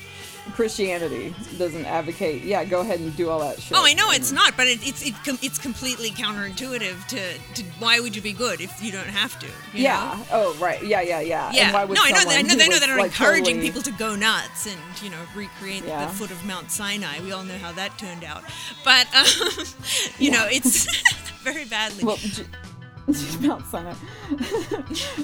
Christianity 0.55 1.35
doesn't 1.59 1.87
advocate. 1.87 2.43
Yeah, 2.43 2.65
go 2.65 2.81
ahead 2.81 3.01
and 3.01 3.15
do 3.17 3.31
all 3.31 3.39
that 3.41 3.61
shit. 3.61 3.77
Oh, 3.77 3.85
I 3.87 3.95
know 3.95 4.11
it's 4.11 4.31
And- 4.31 4.37
not, 4.39 4.57
but 4.57 4.67
it, 4.67 4.87
it's 4.87 5.07
it, 5.07 5.15
com- 5.25 5.39
it's 5.41 5.59
completely 5.59 6.11
counterintuitive 6.11 7.07
to, 7.09 7.39
to 7.55 7.63
why 7.79 8.01
would 8.01 8.15
you 8.17 8.23
be 8.23 8.33
good 8.33 8.61
if 8.61 8.83
you 8.83 8.91
don't 8.93 9.07
have 9.09 9.39
to? 9.39 9.47
Yeah. 9.73 10.17
know? 10.19 10.25
Oh, 10.33 10.55
right. 10.61 10.83
Yeah, 10.85 11.01
yeah, 11.01 11.21
yeah. 11.21 11.51
Yeah. 11.53 11.65
And 11.67 11.75
why 11.75 11.85
would 11.85 11.95
no, 11.97 12.03
I 12.05 12.11
know 12.11 12.25
that. 12.25 12.29
I 12.39 12.43
know, 12.43 12.55
they 12.57 12.69
know 12.69 12.79
that 12.79 12.89
are 12.91 12.99
like, 12.99 13.13
encouraging 13.13 13.45
totally- 13.57 13.63
people 13.69 13.83
to 13.83 13.93
go 13.93 14.15
nuts 14.17 14.67
and 14.67 14.79
you 15.03 15.11
know 15.11 15.21
recreate 15.35 15.85
Yeah. 15.85 16.07
the 16.07 16.13
foot 16.13 16.31
of 16.31 16.45
Mount 16.45 16.71
Sinai. 16.71 17.21
We 17.21 17.33
all 17.33 17.45
know 17.45 17.59
how 17.59 17.73
that 17.73 17.97
turned 17.99 18.25
out, 18.25 18.43
but 18.85 19.07
um, 19.15 19.27
you 20.19 20.31
know 20.33 20.47
it's 20.51 20.87
very 21.43 21.65
badly. 21.65 22.05
Well, 22.05 22.17
Ju- 22.17 22.45
Mount 23.41 23.67
Sinai. 23.71 23.95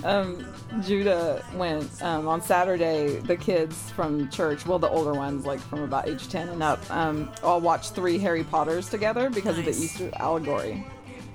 um, 0.04 0.44
Judah 0.82 1.44
went 1.54 2.02
um, 2.02 2.26
on 2.28 2.40
Saturday. 2.42 3.18
The 3.20 3.36
kids 3.36 3.90
from 3.90 4.28
church, 4.30 4.66
well, 4.66 4.78
the 4.78 4.88
older 4.88 5.12
ones, 5.12 5.46
like 5.46 5.60
from 5.60 5.82
about 5.82 6.08
age 6.08 6.28
ten 6.28 6.48
and 6.48 6.62
up, 6.62 6.88
um, 6.90 7.30
all 7.42 7.60
watched 7.60 7.94
three 7.94 8.18
Harry 8.18 8.44
Potters 8.44 8.88
together 8.88 9.30
because 9.30 9.58
of 9.58 9.64
the 9.64 9.70
Easter 9.70 10.10
allegory. 10.16 10.86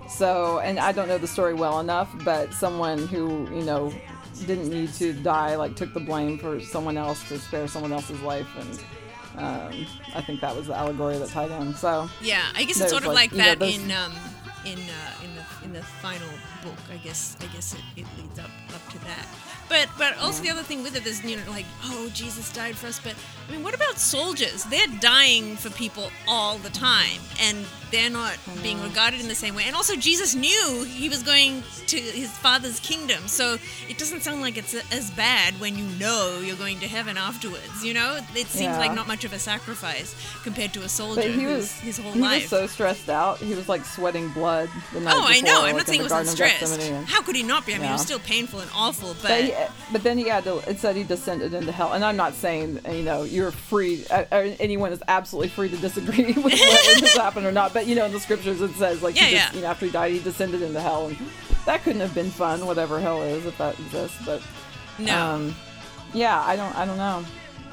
So, 0.09 0.59
and 0.59 0.79
I 0.79 0.91
don't 0.91 1.07
know 1.07 1.17
the 1.17 1.27
story 1.27 1.53
well 1.53 1.79
enough, 1.79 2.13
but 2.25 2.53
someone 2.53 3.07
who 3.07 3.47
you 3.55 3.63
know 3.63 3.93
didn't 4.45 4.69
need 4.69 4.91
to 4.95 5.13
die, 5.13 5.55
like 5.55 5.75
took 5.75 5.93
the 5.93 5.99
blame 5.99 6.37
for 6.37 6.59
someone 6.59 6.97
else 6.97 7.25
to 7.29 7.39
spare 7.39 7.67
someone 7.67 7.93
else's 7.93 8.19
life, 8.21 8.47
and 8.59 8.79
um, 9.37 9.85
I 10.13 10.21
think 10.21 10.41
that 10.41 10.55
was 10.55 10.67
the 10.67 10.75
allegory 10.75 11.17
that 11.17 11.29
tied 11.29 11.51
in. 11.51 11.73
So, 11.75 12.09
yeah, 12.21 12.43
I 12.53 12.65
guess 12.65 12.79
it's 12.81 12.89
sort 12.91 13.03
of 13.03 13.13
like, 13.13 13.31
like, 13.31 13.31
you 13.31 13.37
know, 13.37 13.43
that 13.45 13.59
those- 13.59 13.75
in 13.77 13.91
um, 13.91 14.13
in 14.65 14.79
uh, 14.79 15.23
in 15.23 15.32
the 15.73 15.81
final 15.81 16.27
book. 16.63 16.77
I 16.91 16.97
guess 16.97 17.35
I 17.41 17.45
guess 17.47 17.73
it, 17.73 17.81
it 17.97 18.05
leads 18.17 18.39
up 18.39 18.49
up 18.73 18.87
to 18.91 18.99
that. 18.99 19.27
But 19.69 19.89
but 19.97 20.17
also 20.17 20.43
the 20.43 20.49
other 20.49 20.63
thing 20.63 20.83
with 20.83 20.95
it 20.95 21.05
is 21.05 21.23
you 21.23 21.37
know 21.37 21.43
like 21.49 21.65
oh 21.85 22.09
Jesus 22.13 22.51
died 22.53 22.75
for 22.75 22.87
us. 22.87 22.99
But 22.99 23.15
I 23.47 23.51
mean, 23.51 23.63
what 23.63 23.73
about 23.73 23.97
soldiers? 23.97 24.63
They're 24.65 24.87
dying 24.99 25.55
for 25.55 25.69
people 25.71 26.11
all 26.27 26.57
the 26.57 26.69
time, 26.69 27.19
and 27.41 27.65
they're 27.93 28.09
not 28.09 28.37
being 28.61 28.77
mm. 28.77 28.89
regarded 28.89 29.21
in 29.21 29.27
the 29.27 29.35
same 29.35 29.55
way. 29.55 29.63
And 29.67 29.75
also 29.75 29.95
Jesus 29.95 30.35
knew 30.35 30.83
he 30.83 31.07
was 31.07 31.23
going 31.23 31.63
to 31.87 31.97
his 31.97 32.31
father's 32.31 32.79
kingdom, 32.79 33.27
so 33.27 33.57
it 33.87 33.97
doesn't 33.97 34.21
sound 34.21 34.41
like 34.41 34.57
it's 34.57 34.73
as 34.91 35.11
bad 35.11 35.53
when 35.59 35.77
you 35.77 35.85
know 35.99 36.41
you're 36.43 36.57
going 36.57 36.79
to 36.79 36.87
heaven 36.87 37.17
afterwards. 37.17 37.85
You 37.85 37.93
know, 37.93 38.19
it 38.35 38.47
seems 38.47 38.63
Yeah. 38.63 38.79
like 38.79 38.93
not 38.93 39.07
much 39.07 39.23
of 39.23 39.31
a 39.33 39.39
sacrifice 39.39 40.15
compared 40.43 40.73
to 40.73 40.81
a 40.81 40.89
soldier 40.89 41.21
But 41.21 41.31
he 41.31 41.45
was 41.45 41.71
his 41.79 41.97
whole 41.97 42.11
he 42.13 42.19
life. 42.19 42.41
was 42.43 42.49
so 42.49 42.67
stressed 42.67 43.09
out. 43.09 43.37
He 43.37 43.53
was 43.53 43.69
like 43.69 43.85
sweating 43.85 44.29
blood 44.29 44.69
the 44.91 44.99
night 44.99 45.13
Oh, 45.15 45.23
I 45.23 45.39
before, 45.41 45.53
know. 45.53 45.65
I'm 45.65 45.77
not 45.77 45.87
saying 45.87 46.01
he 46.01 46.03
wasn't 46.03 46.27
stressed. 46.27 46.89
How 47.05 47.21
could 47.21 47.35
he 47.35 47.43
not 47.43 47.65
be? 47.65 47.75
I 47.75 47.77
mean, 47.77 47.89
it 47.89 47.93
was 47.93 48.01
still 48.01 48.19
painful 48.19 48.59
and 48.59 48.71
awful, 48.73 49.15
but, 49.21 49.29
But, 49.29 49.43
he, 49.43 49.53
but 49.91 50.03
then 50.03 50.17
he 50.17 50.27
had 50.27 50.43
to. 50.45 50.57
It 50.69 50.79
said 50.79 50.95
he 50.95 51.03
descended 51.03 51.53
into 51.53 51.71
hell, 51.71 51.93
and 51.93 52.03
I'm 52.03 52.15
not 52.17 52.33
saying 52.33 52.79
you 52.89 53.03
know 53.03 53.23
you're 53.23 53.51
free. 53.51 54.03
Or 54.11 54.25
anyone 54.59 54.91
is 54.91 55.03
absolutely 55.07 55.49
free 55.49 55.69
to 55.69 55.77
disagree 55.77 56.33
with 56.33 56.43
what 56.43 56.53
has 57.01 57.13
happened 57.13 57.45
or 57.45 57.51
not. 57.51 57.73
But 57.73 57.82
you 57.87 57.95
know 57.95 58.05
in 58.05 58.11
the 58.11 58.19
scriptures 58.19 58.61
it 58.61 58.73
says 58.75 59.01
like 59.01 59.15
Yeah, 59.15 59.25
he 59.25 59.35
just, 59.35 59.53
yeah. 59.53 59.55
you 59.55 59.61
know 59.63 59.67
after 59.71 59.85
he 59.85 59.91
died 59.91 60.11
he 60.11 60.19
descended 60.19 60.61
into 60.61 60.79
hell, 60.81 61.07
and 61.07 61.17
that 61.65 61.83
couldn't 61.83 62.01
have 62.01 62.13
been 62.13 62.29
fun. 62.29 62.65
Whatever 62.65 62.99
hell 62.99 63.21
is, 63.23 63.45
if 63.45 63.57
that 63.57 63.79
exists. 63.79 64.17
But 64.25 64.41
no. 64.99 65.17
um, 65.17 65.55
yeah, 66.13 66.41
I 66.41 66.55
don't. 66.55 66.75
I 66.75 66.85
don't 66.85 66.97
know. 66.97 67.25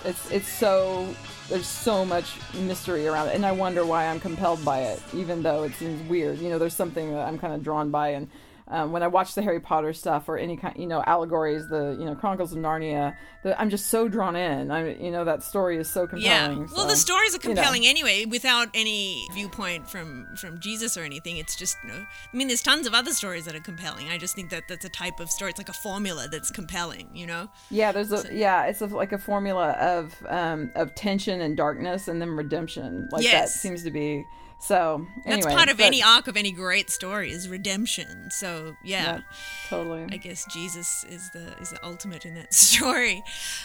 It's 0.04 0.30
it's 0.30 0.48
so 0.48 1.06
there's 1.48 1.66
so 1.66 2.04
much 2.04 2.32
mystery 2.54 3.06
around 3.06 3.28
it, 3.28 3.34
and 3.34 3.44
I 3.44 3.52
wonder 3.52 3.84
why 3.84 4.06
I'm 4.06 4.20
compelled 4.20 4.64
by 4.64 4.82
it, 4.82 5.02
even 5.12 5.42
though 5.42 5.64
it 5.64 5.74
seems 5.74 6.00
weird. 6.08 6.38
You 6.38 6.48
know, 6.48 6.58
there's 6.58 6.74
something 6.74 7.12
that 7.12 7.26
I'm 7.26 7.38
kind 7.38 7.52
of 7.52 7.62
drawn 7.62 7.90
by, 7.90 8.10
and 8.10 8.28
um, 8.70 8.92
when 8.92 9.02
I 9.02 9.08
watch 9.08 9.34
the 9.34 9.42
Harry 9.42 9.58
Potter 9.58 9.92
stuff 9.92 10.28
or 10.28 10.38
any 10.38 10.56
kind, 10.56 10.76
you 10.78 10.86
know, 10.86 11.02
allegories, 11.04 11.66
the 11.68 11.96
you 11.98 12.04
know 12.04 12.14
Chronicles 12.14 12.52
of 12.52 12.58
Narnia, 12.58 13.16
the, 13.42 13.60
I'm 13.60 13.68
just 13.68 13.88
so 13.88 14.06
drawn 14.06 14.36
in. 14.36 14.70
I, 14.70 14.94
you 14.94 15.10
know, 15.10 15.24
that 15.24 15.42
story 15.42 15.76
is 15.76 15.90
so 15.90 16.06
compelling. 16.06 16.24
yeah. 16.24 16.46
compelling. 16.46 16.70
Well, 16.76 16.86
the 16.86 16.94
stories 16.94 17.34
are 17.34 17.40
you 17.42 17.48
know. 17.48 17.54
compelling 17.56 17.84
anyway, 17.84 18.26
without 18.26 18.68
any 18.72 19.26
viewpoint 19.34 19.90
from 19.90 20.28
from 20.36 20.60
Jesus 20.60 20.96
or 20.96 21.02
anything. 21.02 21.36
It's 21.36 21.56
just, 21.56 21.78
you 21.82 21.88
know, 21.88 22.06
I 22.32 22.36
mean, 22.36 22.46
there's 22.46 22.62
tons 22.62 22.86
of 22.86 22.94
other 22.94 23.10
stories 23.10 23.44
that 23.46 23.56
are 23.56 23.60
compelling. 23.60 24.08
I 24.08 24.18
just 24.18 24.36
think 24.36 24.50
that 24.50 24.68
that's 24.68 24.84
a 24.84 24.90
type 24.90 25.18
of 25.18 25.30
story. 25.30 25.50
It's 25.50 25.58
like 25.58 25.68
a 25.68 25.72
formula 25.72 26.28
that's 26.30 26.50
compelling. 26.50 27.10
You 27.12 27.26
know? 27.26 27.50
Yeah, 27.70 27.90
there's 27.90 28.12
a 28.12 28.24
yeah, 28.32 28.66
it's 28.66 28.80
a, 28.80 28.86
like 28.86 29.10
a 29.10 29.18
formula 29.18 29.70
of 29.72 30.14
um, 30.28 30.70
of 30.76 30.94
tension 30.94 31.40
and 31.40 31.56
darkness, 31.56 32.06
and 32.06 32.20
then 32.22 32.30
redemption. 32.30 33.08
Like 33.10 33.24
that 33.24 33.48
seems 33.48 33.82
to 33.82 33.90
be 33.90 34.24
so. 34.60 35.06
That's 35.26 35.46
part 35.46 35.68
of 35.68 35.78
but- 35.78 35.86
any 35.86 36.02
arc 36.02 36.28
of 36.28 36.36
any 36.36 36.52
great 36.52 36.90
story 36.90 37.30
is 37.30 37.48
redemption. 37.48 38.30
So 38.30 38.76
yeah. 38.84 39.02
Yeah, 39.02 39.20
totally. 39.68 40.06
I 40.10 40.16
guess 40.16 40.44
Jesus 40.52 41.04
is 41.08 41.30
the 41.30 41.54
is 41.60 41.70
the 41.70 41.84
ultimate 41.84 42.24
in 42.24 42.34
that 42.34 42.54
story. 42.68 43.22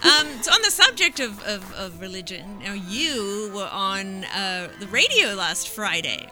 um, 0.00 0.42
so 0.42 0.52
on 0.52 0.62
the 0.62 0.70
subject 0.70 1.20
of, 1.20 1.42
of, 1.44 1.72
of 1.74 2.00
religion, 2.00 2.58
now 2.60 2.72
you 2.72 3.50
were 3.54 3.68
on 3.70 4.24
uh, 4.24 4.68
the 4.80 4.86
radio 4.88 5.34
last 5.34 5.68
Friday. 5.68 6.30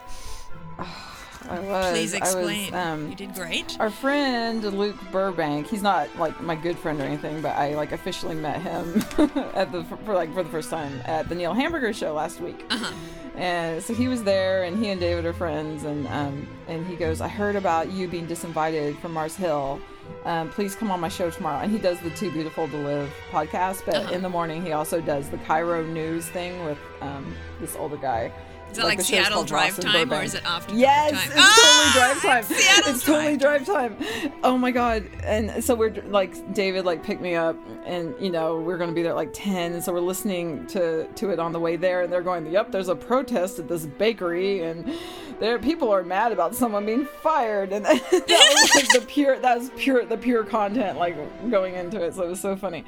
I 1.49 1.59
was. 1.59 1.91
Please 1.91 2.13
I 2.13 2.19
was, 2.19 2.35
explain. 2.35 2.73
um, 2.73 3.09
you 3.09 3.15
did 3.15 3.33
great. 3.33 3.77
Our 3.79 3.89
friend 3.89 4.63
Luke 4.63 4.97
Burbank, 5.11 5.67
he's 5.67 5.81
not 5.83 6.07
like 6.17 6.39
my 6.41 6.55
good 6.55 6.77
friend 6.77 6.99
or 6.99 7.03
anything, 7.03 7.41
but 7.41 7.55
I 7.55 7.75
like 7.75 7.91
officially 7.91 8.35
met 8.35 8.61
him 8.61 9.03
at 9.55 9.71
the 9.71 9.83
for 10.05 10.13
like 10.13 10.33
for 10.33 10.43
the 10.43 10.49
first 10.49 10.69
time 10.69 11.01
at 11.05 11.29
the 11.29 11.35
Neil 11.35 11.53
Hamburger 11.53 11.93
show 11.93 12.13
last 12.13 12.39
week. 12.41 12.65
Uh 12.69 12.77
huh. 12.77 12.93
And 13.35 13.83
so 13.83 13.93
he 13.93 14.07
was 14.07 14.23
there, 14.23 14.63
and 14.63 14.77
he 14.79 14.89
and 14.89 14.99
David 14.99 15.25
are 15.25 15.33
friends, 15.33 15.83
and 15.83 16.07
um, 16.07 16.47
and 16.67 16.87
he 16.87 16.95
goes, 16.95 17.19
I 17.21 17.27
heard 17.27 17.55
about 17.57 17.91
you 17.91 18.07
being 18.07 18.27
disinvited 18.27 18.97
from 18.99 19.11
Mars 19.13 19.35
Hill. 19.35 19.79
Um, 20.23 20.49
please 20.49 20.75
come 20.75 20.91
on 20.91 20.99
my 20.99 21.09
show 21.09 21.29
tomorrow. 21.31 21.59
And 21.63 21.71
he 21.71 21.79
does 21.79 21.99
the 21.99 22.11
Too 22.11 22.31
Beautiful 22.31 22.67
to 22.67 22.77
Live 22.77 23.11
podcast, 23.31 23.83
but 23.85 23.95
Uh-huh. 23.95 24.13
in 24.13 24.21
the 24.21 24.29
morning 24.29 24.63
he 24.63 24.71
also 24.71 25.01
does 25.01 25.29
the 25.31 25.37
KIRO 25.37 25.83
News 25.91 26.27
thing 26.27 26.63
with 26.63 26.77
um, 27.01 27.35
this 27.59 27.75
older 27.75 27.97
guy. 27.97 28.31
Is 28.75 28.81
that 28.81 28.85
like, 28.87 28.97
show's 28.99 29.07
Seattle 29.07 29.33
called 29.35 29.47
drive 29.47 29.79
time, 29.79 30.11
or 30.11 30.21
is 30.21 30.33
it 30.33 30.45
after 30.45 30.75
Yes, 30.75 31.11
drive 31.11 31.21
time? 31.21 31.31
it's 31.37 31.41
Ah, 31.41 31.91
totally 31.93 32.21
drive 32.21 32.21
time. 32.21 32.43
Seattle's 32.43 32.95
it's 32.95 33.05
totally 33.05 33.37
drive 33.37 33.65
time. 33.65 33.97
Oh 34.43 34.57
my 34.57 34.71
god! 34.71 35.09
And 35.23 35.63
so 35.63 35.75
we're 35.75 35.93
like 36.07 36.53
David 36.53 36.85
like 36.85 37.03
picked 37.03 37.21
me 37.21 37.35
up, 37.35 37.57
and 37.85 38.13
you 38.19 38.29
know 38.29 38.59
we're 38.59 38.77
gonna 38.77 38.91
be 38.91 39.01
there 39.01 39.11
at 39.11 39.15
like 39.15 39.31
ten, 39.33 39.73
and 39.73 39.83
so 39.83 39.93
we're 39.93 39.99
listening 40.01 40.67
to 40.67 41.07
to 41.07 41.29
it 41.29 41.39
on 41.39 41.51
the 41.51 41.59
way 41.59 41.75
there, 41.75 42.01
and 42.01 42.11
they're 42.11 42.21
going, 42.21 42.45
"Yep, 42.51 42.71
there's 42.71 42.89
a 42.89 42.95
protest 42.95 43.59
at 43.59 43.67
this 43.67 43.85
bakery, 43.85 44.63
and 44.63 44.91
there 45.39 45.57
people 45.59 45.89
are 45.91 46.03
mad 46.03 46.31
about 46.31 46.53
someone 46.53 46.85
being 46.85 47.05
fired," 47.05 47.71
and 47.71 47.85
that 47.85 48.01
was 48.11 48.75
like 48.75 48.87
the 49.01 49.05
pure 49.07 49.39
that 49.39 49.57
was 49.57 49.71
pure 49.77 50.05
the 50.05 50.17
pure 50.17 50.43
content 50.43 50.97
like 50.99 51.15
going 51.49 51.75
into 51.75 52.03
it. 52.03 52.13
So 52.13 52.23
it 52.23 52.29
was 52.29 52.39
so 52.41 52.55
funny. 52.55 52.83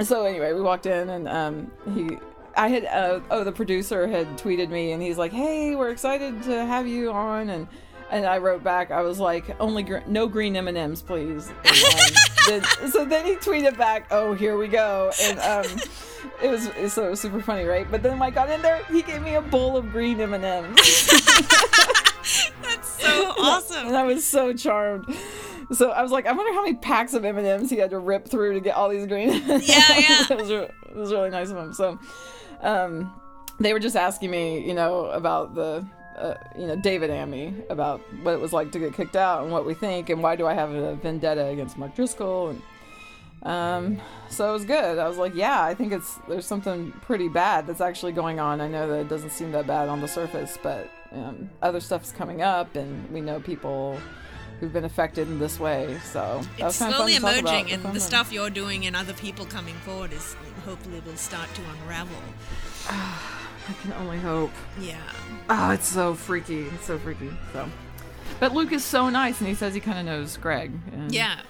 so 0.00 0.24
anyway, 0.24 0.52
we 0.52 0.60
walked 0.60 0.86
in 0.86 1.08
and 1.10 1.28
um, 1.28 1.70
he, 1.94 2.18
I 2.56 2.68
had, 2.68 2.84
uh, 2.86 3.20
oh, 3.30 3.44
the 3.44 3.52
producer 3.52 4.06
had 4.06 4.26
tweeted 4.38 4.70
me 4.70 4.92
and 4.92 5.02
he's 5.02 5.18
like, 5.18 5.32
"Hey, 5.32 5.74
we're 5.74 5.90
excited 5.90 6.42
to 6.44 6.64
have 6.64 6.86
you 6.86 7.10
on," 7.12 7.50
and 7.50 7.66
and 8.10 8.26
I 8.26 8.38
wrote 8.38 8.62
back, 8.62 8.90
I 8.90 9.00
was 9.02 9.18
like, 9.18 9.56
"Only 9.60 9.82
gr- 9.82 9.98
no 10.06 10.26
green 10.26 10.56
M 10.56 10.68
and 10.68 10.76
M's, 10.76 11.02
please." 11.02 11.52
And, 11.64 11.66
um, 11.66 12.10
then, 12.80 12.90
so 12.90 13.04
then 13.04 13.26
he 13.26 13.34
tweeted 13.36 13.76
back, 13.76 14.06
"Oh, 14.10 14.34
here 14.34 14.56
we 14.56 14.68
go," 14.68 15.10
and 15.22 15.38
um, 15.40 15.64
it 16.42 16.48
was 16.48 16.92
so 16.92 17.06
it 17.06 17.10
was 17.10 17.20
super 17.20 17.40
funny, 17.40 17.64
right? 17.64 17.90
But 17.90 18.02
then 18.02 18.12
when 18.12 18.22
I 18.22 18.30
got 18.30 18.50
in 18.50 18.62
there, 18.62 18.84
he 18.84 19.02
gave 19.02 19.22
me 19.22 19.34
a 19.34 19.42
bowl 19.42 19.76
of 19.76 19.90
green 19.90 20.20
M 20.20 20.34
and 20.34 20.44
M's. 20.44 21.06
That's 22.62 23.02
so 23.02 23.34
awesome. 23.38 23.88
and 23.88 23.96
I 23.96 24.04
was 24.04 24.26
so 24.26 24.52
charmed. 24.52 25.14
So 25.72 25.90
I 25.90 26.02
was 26.02 26.12
like, 26.12 26.26
I 26.26 26.32
wonder 26.32 26.52
how 26.52 26.62
many 26.62 26.76
packs 26.76 27.14
of 27.14 27.24
M 27.24 27.38
and 27.38 27.46
M's 27.46 27.70
he 27.70 27.76
had 27.76 27.90
to 27.90 27.98
rip 27.98 28.28
through 28.28 28.54
to 28.54 28.60
get 28.60 28.76
all 28.76 28.88
these 28.88 29.06
green. 29.06 29.30
Yeah, 29.30 29.58
yeah. 29.58 30.26
it, 30.30 30.36
was, 30.36 30.50
it 30.50 30.72
was 30.94 31.12
really 31.12 31.30
nice 31.30 31.50
of 31.50 31.56
him. 31.56 31.72
So, 31.72 31.98
um, 32.60 33.12
they 33.58 33.72
were 33.72 33.78
just 33.78 33.96
asking 33.96 34.30
me, 34.30 34.66
you 34.66 34.74
know, 34.74 35.06
about 35.06 35.54
the, 35.54 35.86
uh, 36.16 36.34
you 36.58 36.66
know, 36.66 36.76
David 36.76 37.10
me 37.28 37.54
about 37.70 38.00
what 38.22 38.34
it 38.34 38.40
was 38.40 38.52
like 38.52 38.72
to 38.72 38.78
get 38.78 38.94
kicked 38.94 39.16
out 39.16 39.42
and 39.42 39.52
what 39.52 39.64
we 39.64 39.74
think 39.74 40.10
and 40.10 40.22
why 40.22 40.36
do 40.36 40.46
I 40.46 40.54
have 40.54 40.70
a 40.70 40.96
vendetta 40.96 41.46
against 41.46 41.78
Mark 41.78 41.94
Driscoll 41.94 42.50
and. 42.50 42.62
Um, 43.42 44.00
so 44.30 44.48
it 44.48 44.52
was 44.54 44.64
good. 44.64 44.98
I 44.98 45.06
was 45.06 45.18
like, 45.18 45.34
yeah, 45.34 45.62
I 45.62 45.74
think 45.74 45.92
it's 45.92 46.18
there's 46.28 46.46
something 46.46 46.92
pretty 47.02 47.28
bad 47.28 47.66
that's 47.66 47.82
actually 47.82 48.12
going 48.12 48.40
on. 48.40 48.62
I 48.62 48.68
know 48.68 48.88
that 48.88 49.00
it 49.00 49.08
doesn't 49.10 49.32
seem 49.32 49.52
that 49.52 49.66
bad 49.66 49.90
on 49.90 50.00
the 50.00 50.08
surface, 50.08 50.58
but 50.62 50.90
um, 51.12 51.50
other 51.60 51.80
stuff's 51.80 52.10
coming 52.10 52.40
up, 52.40 52.74
and 52.74 53.10
we 53.10 53.20
know 53.20 53.40
people 53.40 53.98
who've 54.60 54.72
been 54.72 54.84
affected 54.84 55.28
in 55.28 55.38
this 55.38 55.58
way. 55.60 55.98
So 56.12 56.40
It's 56.56 56.62
was 56.62 56.78
kinda 56.78 56.92
fun 56.92 56.92
slowly 56.94 57.14
to 57.14 57.20
talk 57.20 57.38
about. 57.38 57.54
emerging, 57.54 57.72
and 57.72 57.94
the 57.94 58.00
stuff 58.00 58.32
you're 58.32 58.50
doing 58.50 58.86
and 58.86 58.94
other 58.96 59.12
people 59.14 59.44
coming 59.46 59.74
forward 59.76 60.12
is 60.12 60.36
hopefully 60.64 61.00
will 61.04 61.16
start 61.16 61.48
to 61.54 61.60
unravel. 61.82 62.16
I 62.88 63.72
can 63.82 63.92
only 63.94 64.18
hope. 64.18 64.50
Yeah. 64.80 64.96
Oh, 65.48 65.70
it's 65.70 65.88
so 65.88 66.14
freaky. 66.14 66.62
It's 66.74 66.86
so 66.86 66.98
freaky. 66.98 67.30
So, 67.52 67.68
but 68.40 68.52
Luke 68.52 68.72
is 68.72 68.84
so 68.84 69.08
nice, 69.08 69.38
and 69.40 69.48
he 69.48 69.54
says 69.54 69.74
he 69.74 69.80
kind 69.80 69.98
of 69.98 70.04
knows 70.04 70.36
Greg. 70.36 70.72
Yeah, 71.08 71.40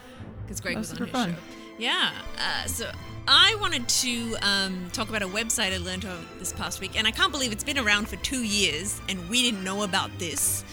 because 0.44 0.60
Greg 0.60 0.76
was 0.76 0.92
on 0.92 0.98
his 0.98 1.10
fun. 1.10 1.32
show. 1.32 1.38
Yeah. 1.78 2.12
Uh, 2.38 2.66
so 2.68 2.90
I 3.26 3.56
wanted 3.60 3.88
to 3.88 4.36
um, 4.42 4.90
talk 4.92 5.08
about 5.08 5.22
a 5.22 5.26
website 5.28 5.72
I 5.72 5.78
learned 5.78 6.04
of 6.04 6.24
this 6.38 6.52
past 6.52 6.80
week, 6.80 6.96
and 6.96 7.06
I 7.06 7.10
can't 7.10 7.32
believe 7.32 7.50
it's 7.50 7.64
been 7.64 7.78
around 7.78 8.08
for 8.08 8.16
two 8.16 8.44
years, 8.44 9.00
and 9.08 9.28
we 9.28 9.42
didn't 9.42 9.64
know 9.64 9.82
about 9.82 10.16
this. 10.20 10.64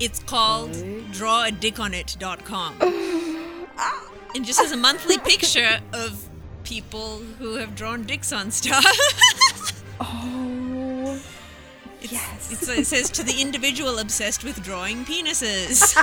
It's 0.00 0.20
called 0.20 0.70
drawadickonit.com. 0.70 2.74
and 4.34 4.44
just 4.44 4.60
has 4.60 4.72
a 4.72 4.76
monthly 4.76 5.18
picture 5.18 5.80
of 5.92 6.28
people 6.64 7.18
who 7.38 7.54
have 7.56 7.74
drawn 7.74 8.04
dicks 8.04 8.32
on 8.32 8.50
stuff. 8.50 8.84
Oh. 10.00 11.20
It's, 12.00 12.12
Yes. 12.12 12.52
It's, 12.52 12.68
it 12.68 12.86
says 12.86 13.10
to 13.10 13.24
the 13.24 13.40
individual 13.40 13.98
obsessed 13.98 14.44
with 14.44 14.62
drawing 14.62 15.04
penises. 15.04 15.92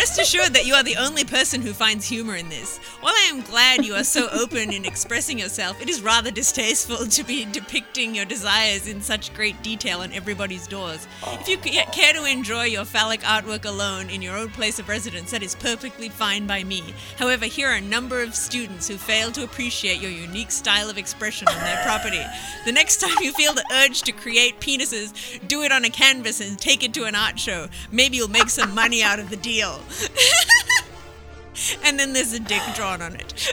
Rest 0.00 0.18
assured 0.18 0.54
that 0.54 0.64
you 0.64 0.72
are 0.72 0.82
the 0.82 0.96
only 0.96 1.24
person 1.24 1.60
who 1.60 1.74
finds 1.74 2.08
humor 2.08 2.34
in 2.34 2.48
this. 2.48 2.78
While 3.02 3.12
I 3.12 3.28
am 3.28 3.42
glad 3.42 3.84
you 3.84 3.92
are 3.96 4.02
so 4.02 4.30
open 4.30 4.72
in 4.72 4.86
expressing 4.86 5.38
yourself, 5.38 5.78
it 5.82 5.90
is 5.90 6.00
rather 6.00 6.30
distasteful 6.30 7.06
to 7.06 7.22
be 7.22 7.44
depicting 7.44 8.14
your 8.14 8.24
desires 8.24 8.88
in 8.88 9.02
such 9.02 9.34
great 9.34 9.62
detail 9.62 10.00
on 10.00 10.10
everybody's 10.14 10.66
doors. 10.66 11.06
If 11.26 11.46
you 11.46 11.58
care 11.58 12.14
to 12.14 12.24
enjoy 12.24 12.64
your 12.64 12.86
phallic 12.86 13.20
artwork 13.20 13.66
alone 13.66 14.08
in 14.08 14.22
your 14.22 14.38
own 14.38 14.48
place 14.48 14.78
of 14.78 14.88
residence, 14.88 15.32
that 15.32 15.42
is 15.42 15.54
perfectly 15.54 16.08
fine 16.08 16.46
by 16.46 16.64
me. 16.64 16.94
However, 17.18 17.44
here 17.44 17.68
are 17.68 17.76
a 17.76 17.82
number 17.82 18.22
of 18.22 18.34
students 18.34 18.88
who 18.88 18.96
fail 18.96 19.30
to 19.32 19.44
appreciate 19.44 20.00
your 20.00 20.10
unique 20.10 20.50
style 20.50 20.88
of 20.88 20.96
expression 20.96 21.46
on 21.48 21.62
their 21.62 21.84
property. 21.84 22.24
The 22.64 22.72
next 22.72 23.02
time 23.02 23.16
you 23.20 23.34
feel 23.34 23.52
the 23.52 23.66
urge 23.84 24.00
to 24.02 24.12
create 24.12 24.60
penises, 24.60 25.12
do 25.46 25.60
it 25.60 25.72
on 25.72 25.84
a 25.84 25.90
canvas 25.90 26.40
and 26.40 26.58
take 26.58 26.82
it 26.82 26.94
to 26.94 27.04
an 27.04 27.14
art 27.14 27.38
show. 27.38 27.68
Maybe 27.92 28.16
you'll 28.16 28.28
make 28.28 28.48
some 28.48 28.74
money 28.74 29.02
out 29.02 29.18
of 29.18 29.28
the 29.28 29.36
deal. 29.36 29.78
and 31.84 31.98
then 31.98 32.12
there's 32.12 32.32
a 32.32 32.40
dick 32.40 32.62
drawn 32.74 33.02
on 33.02 33.14
it. 33.16 33.32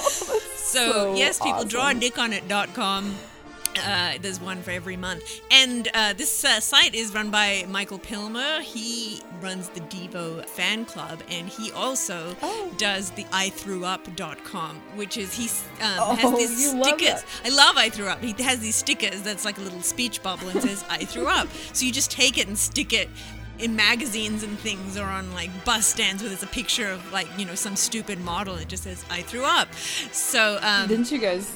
so, 0.00 0.38
So 0.56 1.14
yes, 1.14 1.38
people 1.38 1.52
awesome. 1.54 1.68
draw 1.68 1.88
a 1.90 1.94
dick 1.94 2.18
on 2.18 2.32
it.com. 2.32 3.14
Uh, 3.78 4.14
there's 4.22 4.40
one 4.40 4.62
for 4.62 4.70
every 4.70 4.96
month. 4.96 5.22
And 5.50 5.86
uh, 5.92 6.14
this 6.14 6.42
uh, 6.46 6.60
site 6.60 6.94
is 6.94 7.12
run 7.14 7.30
by 7.30 7.66
Michael 7.68 7.98
Pilmer. 7.98 8.62
He 8.62 9.20
runs 9.42 9.68
the 9.68 9.80
Devo 9.80 10.46
fan 10.46 10.86
club, 10.86 11.22
and 11.28 11.46
he 11.46 11.70
also 11.72 12.34
Oh. 12.40 12.72
does 12.78 13.10
the 13.10 13.26
I 13.32 13.50
threw 13.50 13.84
up.com, 13.84 14.76
which 14.94 15.18
is 15.18 15.34
he 15.34 15.44
um, 15.84 15.98
Oh, 16.00 16.14
has 16.14 16.32
these 16.38 16.62
you 16.72 16.74
love 16.80 16.86
stickers. 16.98 17.22
I 17.44 17.50
love 17.50 17.76
I 17.76 17.90
threw 17.90 18.06
up. 18.08 18.22
He 18.22 18.32
has 18.42 18.60
these 18.60 18.76
stickers 18.76 19.20
that's 19.20 19.44
like 19.44 19.58
a 19.58 19.60
little 19.60 19.82
speech 19.82 20.22
bubble 20.22 20.48
and 20.48 20.62
says 20.62 20.82
I 20.88 21.04
threw 21.04 21.26
up. 21.26 21.46
So 21.74 21.84
you 21.84 21.92
just 21.92 22.10
take 22.10 22.38
it 22.38 22.48
and 22.48 22.56
stick 22.56 22.94
it 22.94 23.10
in 23.58 23.74
magazines 23.74 24.42
and 24.42 24.58
things 24.58 24.96
or 24.98 25.04
on 25.04 25.32
like 25.32 25.50
bus 25.64 25.86
stands 25.86 26.22
where 26.22 26.28
there's 26.28 26.42
a 26.42 26.46
picture 26.48 26.88
of 26.90 27.12
like 27.12 27.26
you 27.38 27.44
know 27.44 27.54
some 27.54 27.76
stupid 27.76 28.18
model 28.20 28.54
it 28.56 28.68
just 28.68 28.84
says 28.84 29.04
I 29.10 29.22
threw 29.22 29.44
up. 29.44 29.72
So 30.12 30.58
um, 30.62 30.88
Didn't 30.88 31.10
you 31.10 31.18
guys 31.18 31.52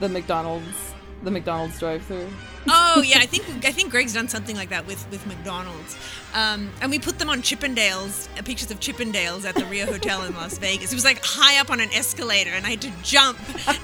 the 0.00 0.08
McDonald's 0.08 0.89
the 1.22 1.30
McDonald's 1.30 1.78
drive-through? 1.78 2.28
oh 2.68 3.02
yeah, 3.04 3.18
I 3.18 3.26
think 3.32 3.64
I 3.64 3.72
think 3.72 3.90
Greg's 3.90 4.14
done 4.14 4.28
something 4.28 4.56
like 4.56 4.70
that 4.70 4.86
with 4.86 5.08
with 5.10 5.26
McDonald's, 5.26 5.96
um, 6.34 6.70
and 6.80 6.90
we 6.90 6.98
put 6.98 7.18
them 7.18 7.30
on 7.30 7.42
Chippendales, 7.42 8.28
uh, 8.38 8.42
pictures 8.42 8.70
of 8.70 8.80
Chippendales 8.80 9.44
at 9.44 9.54
the 9.54 9.64
Rio 9.66 9.86
Hotel 9.86 10.22
in 10.24 10.34
Las 10.34 10.58
Vegas. 10.58 10.92
It 10.92 10.94
was 10.94 11.04
like 11.04 11.20
high 11.24 11.60
up 11.60 11.70
on 11.70 11.80
an 11.80 11.90
escalator, 11.92 12.50
and 12.50 12.66
I 12.66 12.70
had 12.70 12.82
to 12.82 12.92
jump 13.02 13.38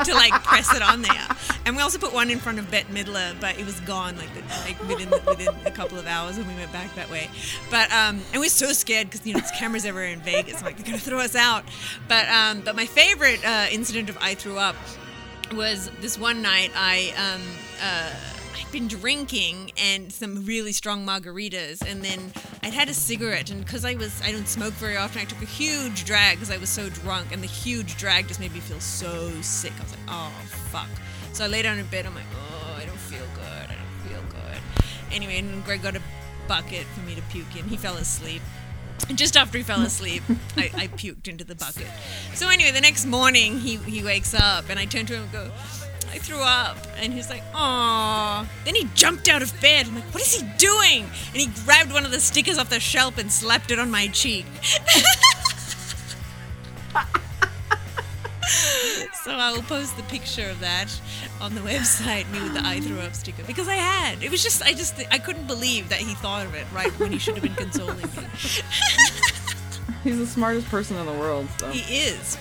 to 0.04 0.14
like 0.14 0.32
press 0.44 0.74
it 0.74 0.82
on 0.82 1.02
there. 1.02 1.28
And 1.64 1.76
we 1.76 1.82
also 1.82 1.98
put 1.98 2.12
one 2.12 2.30
in 2.30 2.38
front 2.38 2.58
of 2.58 2.70
Bette 2.70 2.92
Midler, 2.92 3.38
but 3.40 3.58
it 3.58 3.66
was 3.66 3.80
gone 3.80 4.16
like, 4.16 4.32
the, 4.34 4.40
like 4.64 4.80
within 4.88 5.10
within 5.26 5.54
a 5.64 5.70
couple 5.70 5.98
of 5.98 6.06
hours 6.06 6.36
when 6.36 6.46
we 6.46 6.54
went 6.54 6.72
back 6.72 6.94
that 6.94 7.10
way. 7.10 7.30
But 7.70 7.90
um, 7.92 8.20
and 8.32 8.34
we 8.34 8.40
we're 8.40 8.48
so 8.50 8.72
scared 8.72 9.10
because 9.10 9.26
you 9.26 9.34
know 9.34 9.40
there's 9.40 9.52
cameras 9.52 9.84
everywhere 9.84 10.10
in 10.10 10.20
Vegas. 10.20 10.58
I'm 10.58 10.64
like 10.64 10.76
they're 10.76 10.86
gonna 10.86 10.98
throw 10.98 11.18
us 11.18 11.34
out. 11.34 11.64
But 12.08 12.28
um, 12.28 12.60
but 12.60 12.76
my 12.76 12.86
favorite 12.86 13.44
uh, 13.44 13.66
incident 13.70 14.08
of 14.08 14.18
I 14.20 14.34
threw 14.34 14.58
up 14.58 14.76
was 15.54 15.90
this 16.00 16.18
one 16.18 16.42
night 16.42 16.70
I 16.74 17.12
um 17.16 17.42
uh 17.82 18.10
I'd 18.58 18.72
been 18.72 18.88
drinking 18.88 19.72
and 19.76 20.12
some 20.12 20.44
really 20.44 20.72
strong 20.72 21.06
margaritas 21.06 21.82
and 21.86 22.02
then 22.02 22.32
I'd 22.62 22.72
had 22.72 22.88
a 22.88 22.94
cigarette 22.94 23.50
and 23.50 23.64
because 23.64 23.84
I 23.84 23.94
was 23.94 24.20
I 24.22 24.32
don't 24.32 24.48
smoke 24.48 24.74
very 24.74 24.96
often 24.96 25.22
I 25.22 25.24
took 25.24 25.42
a 25.42 25.46
huge 25.46 26.04
drag 26.04 26.36
because 26.36 26.50
I 26.50 26.58
was 26.58 26.68
so 26.68 26.88
drunk 26.88 27.32
and 27.32 27.42
the 27.42 27.46
huge 27.46 27.96
drag 27.96 28.28
just 28.28 28.40
made 28.40 28.52
me 28.52 28.60
feel 28.60 28.80
so 28.80 29.30
sick. 29.42 29.72
I 29.78 29.82
was 29.82 29.92
like 29.92 30.00
oh 30.08 30.32
fuck. 30.70 30.88
So 31.32 31.44
I 31.44 31.48
lay 31.48 31.62
down 31.62 31.78
in 31.78 31.86
bed 31.86 32.06
I'm 32.06 32.14
like 32.14 32.24
oh 32.34 32.76
I 32.80 32.84
don't 32.84 32.98
feel 32.98 33.26
good 33.34 33.70
I 33.70 33.74
don't 33.74 34.10
feel 34.10 34.22
good. 34.30 34.60
Anyway 35.12 35.38
and 35.38 35.64
Greg 35.64 35.82
got 35.82 35.96
a 35.96 36.02
bucket 36.48 36.86
for 36.86 37.00
me 37.00 37.14
to 37.14 37.22
puke 37.22 37.56
in. 37.56 37.64
He 37.64 37.76
fell 37.76 37.96
asleep 37.96 38.42
just 39.14 39.36
after 39.36 39.58
he 39.58 39.64
fell 39.64 39.82
asleep, 39.82 40.22
I, 40.56 40.70
I 40.74 40.86
puked 40.88 41.28
into 41.28 41.44
the 41.44 41.54
bucket. 41.54 41.88
So 42.34 42.48
anyway, 42.48 42.70
the 42.72 42.80
next 42.80 43.06
morning 43.06 43.58
he, 43.60 43.76
he 43.76 44.02
wakes 44.02 44.34
up 44.34 44.68
and 44.68 44.78
I 44.78 44.84
turn 44.84 45.06
to 45.06 45.14
him 45.14 45.22
and 45.24 45.32
go, 45.32 45.50
I 46.12 46.18
threw 46.18 46.40
up. 46.40 46.78
And 46.98 47.12
he's 47.12 47.28
like, 47.28 47.42
Aw. 47.54 48.48
Then 48.64 48.74
he 48.74 48.88
jumped 48.94 49.28
out 49.28 49.42
of 49.42 49.58
bed. 49.60 49.86
I'm 49.86 49.94
like, 49.94 50.14
what 50.14 50.22
is 50.22 50.34
he 50.34 50.46
doing? 50.56 51.02
And 51.02 51.36
he 51.36 51.46
grabbed 51.64 51.92
one 51.92 52.04
of 52.04 52.10
the 52.10 52.20
stickers 52.20 52.58
off 52.58 52.70
the 52.70 52.80
shelf 52.80 53.18
and 53.18 53.30
slapped 53.30 53.70
it 53.70 53.78
on 53.78 53.90
my 53.90 54.08
cheek. 54.08 54.46
so 59.24 59.32
I 59.32 59.52
will 59.52 59.62
post 59.62 59.96
the 59.96 60.02
picture 60.04 60.48
of 60.48 60.60
that 60.60 60.88
on 61.40 61.54
the 61.54 61.60
website, 61.60 62.30
me 62.30 62.40
with 62.40 62.54
the 62.54 62.64
I 62.64 62.80
threw 62.80 63.00
up 63.00 63.14
sticker. 63.14 63.42
Because 63.44 63.68
I 63.68 63.74
had. 63.74 64.22
It 64.22 64.30
was 64.30 64.42
just 64.42 64.62
I 64.62 64.72
just 64.72 64.94
I 65.10 65.18
couldn't 65.18 65.46
believe 65.46 65.88
that 65.88 65.98
he 65.98 66.14
thought 66.14 66.46
of 66.46 66.54
it 66.54 66.66
right 66.72 66.90
when 67.00 67.12
he 67.12 67.18
should 67.18 67.34
have 67.34 67.42
been 67.42 67.54
consoling 67.54 67.96
me. 67.96 68.04
He's 70.04 70.18
the 70.18 70.26
smartest 70.26 70.68
person 70.68 70.96
in 70.96 71.06
the 71.06 71.12
world. 71.12 71.48
So 71.58 71.68
He 71.70 71.96
is. 71.96 72.38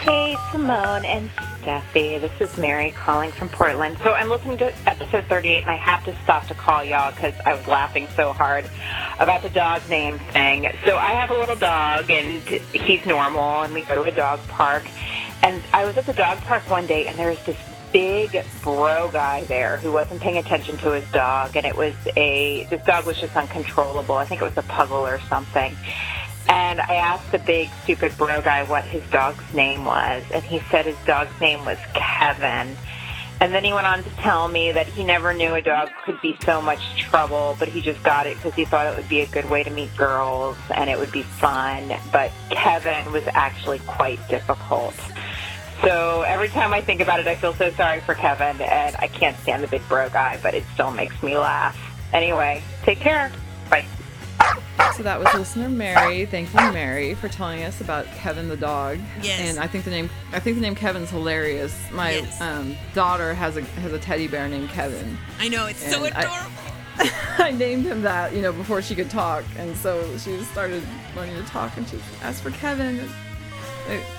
Hey, 0.00 0.36
Simone 0.52 1.04
and 1.04 1.30
Steffi. 1.66 2.20
This 2.20 2.30
is 2.40 2.56
Mary 2.56 2.92
calling 2.92 3.32
from 3.32 3.48
Portland. 3.48 3.98
So 3.98 4.12
I'm 4.12 4.28
listening 4.28 4.56
to 4.58 4.72
episode 4.88 5.24
38, 5.24 5.62
and 5.62 5.70
I 5.70 5.74
have 5.74 6.04
to 6.04 6.14
stop 6.22 6.46
to 6.46 6.54
call 6.54 6.84
y'all 6.84 7.10
because 7.10 7.34
I 7.44 7.54
was 7.54 7.66
laughing 7.66 8.06
so 8.14 8.32
hard 8.32 8.70
about 9.18 9.42
the 9.42 9.50
dog 9.50 9.82
name 9.90 10.20
thing. 10.30 10.70
So 10.84 10.96
I 10.96 11.10
have 11.10 11.32
a 11.32 11.34
little 11.34 11.56
dog, 11.56 12.08
and 12.08 12.40
he's 12.40 13.04
normal, 13.04 13.62
and 13.62 13.74
we 13.74 13.82
go 13.82 13.96
to 13.96 14.08
a 14.08 14.14
dog 14.14 14.38
park. 14.46 14.84
And 15.42 15.60
I 15.72 15.84
was 15.84 15.96
at 15.96 16.06
the 16.06 16.12
dog 16.12 16.38
park 16.42 16.70
one 16.70 16.86
day, 16.86 17.08
and 17.08 17.18
there 17.18 17.30
was 17.30 17.44
this 17.44 17.58
big 17.92 18.44
bro 18.62 19.10
guy 19.10 19.42
there 19.44 19.78
who 19.78 19.90
wasn't 19.90 20.20
paying 20.20 20.38
attention 20.38 20.76
to 20.76 20.92
his 20.92 21.10
dog, 21.10 21.56
and 21.56 21.66
it 21.66 21.76
was 21.76 21.94
a 22.16 22.64
this 22.70 22.84
dog 22.84 23.06
was 23.06 23.18
just 23.18 23.36
uncontrollable. 23.36 24.14
I 24.14 24.24
think 24.24 24.40
it 24.40 24.44
was 24.44 24.56
a 24.56 24.62
puggle 24.62 25.02
or 25.02 25.18
something. 25.28 25.76
And 26.48 26.80
I 26.80 26.94
asked 26.94 27.32
the 27.32 27.38
big 27.38 27.68
stupid 27.82 28.16
bro 28.16 28.40
guy 28.40 28.62
what 28.64 28.84
his 28.84 29.02
dog's 29.10 29.52
name 29.54 29.84
was, 29.84 30.22
and 30.32 30.44
he 30.44 30.60
said 30.70 30.86
his 30.86 30.96
dog's 31.06 31.40
name 31.40 31.64
was 31.64 31.78
Kevin. 31.94 32.76
And 33.38 33.52
then 33.52 33.64
he 33.64 33.72
went 33.72 33.86
on 33.86 34.02
to 34.02 34.10
tell 34.10 34.48
me 34.48 34.72
that 34.72 34.86
he 34.86 35.04
never 35.04 35.34
knew 35.34 35.54
a 35.54 35.60
dog 35.60 35.90
could 36.04 36.18
be 36.22 36.36
so 36.42 36.62
much 36.62 36.96
trouble, 36.96 37.54
but 37.58 37.68
he 37.68 37.82
just 37.82 38.02
got 38.02 38.26
it 38.26 38.36
because 38.36 38.54
he 38.54 38.64
thought 38.64 38.86
it 38.86 38.96
would 38.96 39.08
be 39.10 39.20
a 39.20 39.26
good 39.26 39.50
way 39.50 39.62
to 39.62 39.70
meet 39.70 39.94
girls 39.96 40.56
and 40.74 40.88
it 40.88 40.98
would 40.98 41.12
be 41.12 41.22
fun. 41.22 41.92
But 42.10 42.32
Kevin 42.48 43.12
was 43.12 43.24
actually 43.34 43.80
quite 43.80 44.26
difficult. 44.28 44.94
So 45.82 46.22
every 46.22 46.48
time 46.48 46.72
I 46.72 46.80
think 46.80 47.02
about 47.02 47.20
it, 47.20 47.26
I 47.26 47.34
feel 47.34 47.52
so 47.52 47.70
sorry 47.72 48.00
for 48.00 48.14
Kevin, 48.14 48.58
and 48.62 48.96
I 48.96 49.08
can't 49.08 49.36
stand 49.40 49.62
the 49.62 49.68
big 49.68 49.86
bro 49.88 50.08
guy, 50.08 50.38
but 50.42 50.54
it 50.54 50.64
still 50.72 50.90
makes 50.90 51.22
me 51.22 51.36
laugh. 51.36 51.76
Anyway, 52.14 52.62
take 52.84 52.98
care. 52.98 53.30
So 54.96 55.02
that 55.02 55.18
was 55.18 55.32
listener 55.34 55.68
Mary. 55.68 56.24
Thank 56.26 56.52
you, 56.54 56.60
Mary, 56.72 57.14
for 57.14 57.28
telling 57.28 57.62
us 57.64 57.80
about 57.80 58.06
Kevin 58.06 58.48
the 58.48 58.56
dog. 58.56 58.98
Yes. 59.22 59.40
And 59.50 59.58
I 59.58 59.66
think 59.66 59.84
the 59.84 59.90
name 59.90 60.08
I 60.32 60.40
think 60.40 60.56
the 60.56 60.62
name 60.62 60.74
Kevin's 60.74 61.10
hilarious. 61.10 61.78
My 61.92 62.12
Yes. 62.12 62.40
um, 62.40 62.76
daughter 62.94 63.34
has 63.34 63.56
a 63.56 63.62
has 63.62 63.92
a 63.92 63.98
teddy 63.98 64.26
bear 64.26 64.48
named 64.48 64.70
Kevin. 64.70 65.18
I 65.38 65.48
know 65.48 65.66
it's 65.66 65.80
so 65.90 66.04
And 66.04 66.14
I- 66.14 66.22
adorable. 66.22 66.50
I 67.38 67.50
named 67.50 67.84
him 67.84 68.00
that, 68.02 68.32
you 68.34 68.40
know, 68.40 68.52
before 68.52 68.80
she 68.80 68.94
could 68.94 69.10
talk, 69.10 69.44
and 69.58 69.76
so 69.76 70.02
she 70.16 70.38
started 70.44 70.82
learning 71.14 71.36
to 71.36 71.42
talk, 71.50 71.76
and 71.76 71.86
she 71.86 71.98
asked 72.22 72.42
for 72.42 72.50
Kevin. 72.52 73.06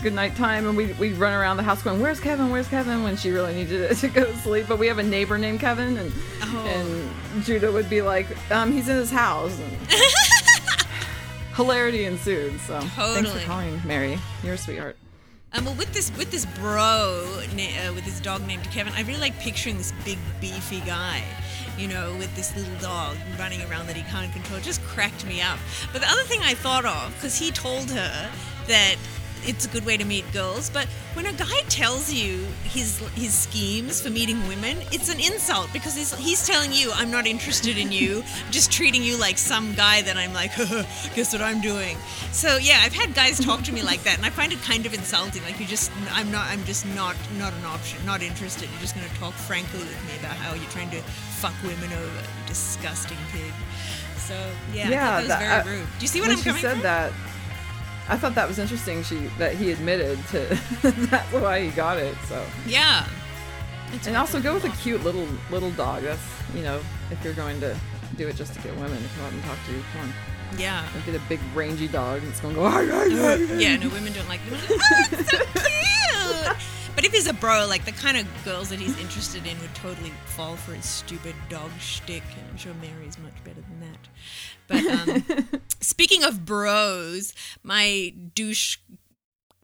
Good 0.03 0.13
night 0.13 0.35
time, 0.37 0.67
and 0.67 0.77
we 0.77 0.93
we 0.93 1.11
run 1.13 1.33
around 1.33 1.57
the 1.57 1.63
house 1.63 1.81
going, 1.81 1.99
"Where's 2.01 2.19
Kevin? 2.21 2.51
Where's 2.51 2.67
Kevin?" 2.69 3.03
When 3.03 3.17
she 3.17 3.31
really 3.31 3.53
needed 3.55 3.81
it 3.91 3.95
to 4.01 4.07
go 4.09 4.23
to 4.25 4.37
sleep. 4.37 4.65
But 4.69 4.77
we 4.79 4.87
have 4.87 4.99
a 4.99 5.03
neighbor 5.03 5.37
named 5.37 5.59
Kevin, 5.59 5.97
and 5.97 6.11
Oh. 6.43 6.65
and 7.33 7.43
Judah 7.43 7.71
would 7.71 7.89
be 7.89 8.01
like, 8.01 8.27
um, 8.51 8.71
"He's 8.71 8.87
in 8.87 8.95
his 8.95 9.11
house." 9.11 9.57
And 9.59 9.77
hilarity 11.57 12.05
ensued. 12.05 12.59
So 12.61 12.79
thanks 12.79 13.31
for 13.31 13.39
calling, 13.45 13.81
Mary. 13.85 14.17
You're 14.43 14.53
a 14.53 14.57
sweetheart. 14.57 14.95
Um, 15.53 15.65
well, 15.65 15.75
with 15.75 15.91
this 15.93 16.15
with 16.17 16.29
this 16.29 16.45
bro 16.45 17.41
na- 17.55 17.89
uh, 17.89 17.93
with 17.93 18.03
his 18.03 18.19
dog 18.19 18.45
named 18.45 18.63
Kevin, 18.65 18.93
I 18.93 19.01
really 19.01 19.19
like 19.19 19.37
picturing 19.39 19.77
this 19.77 19.91
big 20.05 20.19
beefy 20.39 20.81
guy, 20.81 21.23
you 21.77 21.87
know, 21.87 22.13
with 22.19 22.33
this 22.35 22.55
little 22.55 22.77
dog 22.79 23.17
running 23.39 23.61
around 23.63 23.87
that 23.87 23.95
he 23.95 24.03
can't 24.03 24.31
control. 24.31 24.59
It 24.59 24.63
just 24.63 24.83
cracked 24.83 25.25
me 25.25 25.41
up. 25.41 25.57
But 25.91 26.01
the 26.01 26.09
other 26.09 26.23
thing 26.23 26.41
I 26.43 26.53
thought 26.53 26.85
of, 26.85 27.13
because 27.15 27.37
he 27.37 27.51
told 27.51 27.89
her 27.91 28.29
that 28.67 28.95
it's 29.45 29.65
a 29.65 29.69
good 29.69 29.85
way 29.85 29.97
to 29.97 30.05
meet 30.05 30.25
girls. 30.33 30.69
But 30.69 30.85
when 31.13 31.25
a 31.25 31.33
guy 31.33 31.61
tells 31.69 32.11
you 32.11 32.45
his 32.63 32.99
his 33.15 33.33
schemes 33.33 34.01
for 34.01 34.09
meeting 34.09 34.45
women, 34.47 34.77
it's 34.91 35.09
an 35.13 35.19
insult 35.19 35.71
because 35.73 35.95
he's, 35.95 36.13
he's 36.15 36.45
telling 36.45 36.73
you, 36.73 36.91
"I'm 36.93 37.11
not 37.11 37.25
interested 37.27 37.77
in 37.77 37.91
you," 37.91 38.23
just 38.51 38.71
treating 38.71 39.03
you 39.03 39.17
like 39.17 39.37
some 39.37 39.73
guy 39.75 40.01
that 40.03 40.17
I'm 40.17 40.33
like, 40.33 40.55
guess 41.15 41.33
what 41.33 41.41
I'm 41.41 41.61
doing. 41.61 41.97
So 42.31 42.57
yeah, 42.57 42.79
I've 42.81 42.93
had 42.93 43.13
guys 43.13 43.39
talk 43.39 43.63
to 43.63 43.71
me 43.71 43.81
like 43.83 44.03
that, 44.03 44.17
and 44.17 44.25
I 44.25 44.29
find 44.29 44.51
it 44.53 44.61
kind 44.61 44.85
of 44.85 44.93
insulting. 44.93 45.43
Like 45.43 45.59
you 45.59 45.65
just, 45.65 45.91
I'm 46.11 46.31
not, 46.31 46.47
I'm 46.49 46.63
just 46.65 46.85
not 46.95 47.15
not 47.37 47.53
an 47.53 47.65
option, 47.65 48.05
not 48.05 48.21
interested. 48.21 48.69
You're 48.71 48.81
just 48.81 48.95
going 48.95 49.07
to 49.07 49.15
talk 49.15 49.33
frankly 49.33 49.79
with 49.79 50.05
me 50.07 50.17
about 50.19 50.35
how 50.37 50.53
you're 50.53 50.69
trying 50.71 50.89
to 50.91 51.01
fuck 51.41 51.53
women 51.63 51.91
over, 51.93 52.21
you 52.21 52.47
disgusting 52.47 53.17
pig. 53.31 53.53
So 54.17 54.33
yeah, 54.73 54.89
Yeah, 54.89 55.05
that 55.05 55.19
was 55.19 55.27
that- 55.29 55.65
very 55.65 55.77
rude. 55.79 55.87
Do 55.97 56.01
you 56.01 56.07
see 56.07 56.19
what 56.21 56.29
I'm 56.31 56.37
coming? 56.39 56.55
she 56.55 56.61
said 56.61 56.73
from? 56.73 56.81
that, 56.83 57.11
I 58.09 58.17
thought 58.17 58.35
that 58.35 58.47
was 58.47 58.57
interesting. 58.59 59.03
She 59.03 59.15
that 59.37 59.55
he 59.55 59.71
admitted 59.71 60.17
to 60.27 60.39
that's 61.09 61.31
why 61.33 61.61
he 61.65 61.69
got 61.71 61.97
it. 61.97 62.15
So 62.27 62.43
Yeah. 62.65 63.05
and 64.05 64.15
also 64.17 64.41
go 64.41 64.53
with 64.53 64.65
a 64.65 64.69
cute 64.81 65.03
little 65.03 65.27
little 65.51 65.71
dog. 65.71 66.03
That's 66.03 66.21
you 66.55 66.63
know 66.63 66.79
if 67.11 67.23
you're 67.23 67.33
going 67.33 67.59
to 67.61 67.75
do 68.15 68.27
it 68.27 68.35
just 68.35 68.53
to 68.53 68.59
get 68.61 68.73
women 68.77 69.01
to 69.01 69.09
come 69.15 69.25
up 69.25 69.31
and 69.33 69.43
talk 69.43 69.57
to 69.67 69.71
you, 69.73 69.83
come 69.93 70.01
on. 70.01 70.13
Yeah. 70.57 70.87
Don't 70.93 71.05
get 71.05 71.15
a 71.15 71.19
big 71.27 71.39
rangy 71.53 71.87
dog 71.89 72.21
that's 72.21 72.39
gonna 72.39 72.53
go. 72.55 72.63
"Arr, 72.65 72.83
arr, 72.89 73.09
arr." 73.09 73.37
Yeah, 73.59 73.75
no, 73.75 73.89
women 73.89 74.13
don't 74.13 74.29
like 74.29 74.39
them. 74.49 74.57
Oh, 74.69 74.77
ah, 74.81 75.07
it's 75.11 75.31
so 75.31 75.37
cute. 76.55 76.76
If 77.07 77.13
he's 77.13 77.27
a 77.27 77.33
bro, 77.33 77.65
like 77.69 77.85
the 77.85 77.93
kind 77.93 78.17
of 78.17 78.27
girls 78.43 78.67
that 78.67 78.79
he's 78.79 78.99
interested 78.99 79.47
in 79.47 79.57
would 79.61 79.73
totally 79.73 80.11
fall 80.25 80.57
for 80.57 80.73
his 80.73 80.83
stupid 80.83 81.35
dog 81.47 81.71
shtick. 81.79 82.21
And 82.37 82.49
I'm 82.51 82.57
sure 82.57 82.73
Mary's 82.81 83.17
much 83.17 83.41
better 83.45 83.61
than 83.61 83.79
that. 83.79 84.09
But 84.67 84.85
um, 84.85 85.61
speaking 85.79 86.25
of 86.25 86.43
bros, 86.43 87.33
my 87.63 88.13
douche 88.35 88.79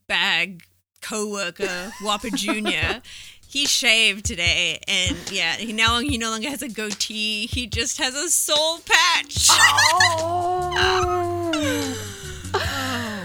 bag 0.08 0.64
co-worker 1.02 1.92
Whopper 2.02 2.30
Jr. 2.30 3.02
He 3.46 3.68
shaved 3.68 4.26
today, 4.26 4.80
and 4.88 5.16
yeah, 5.30 5.54
he 5.54 5.74
now 5.74 6.00
he 6.00 6.18
no 6.18 6.32
longer 6.32 6.50
has 6.50 6.64
a 6.64 6.70
goatee. 6.70 7.46
He 7.46 7.68
just 7.68 8.00
has 8.00 8.16
a 8.16 8.30
soul 8.30 8.80
patch. 8.80 9.48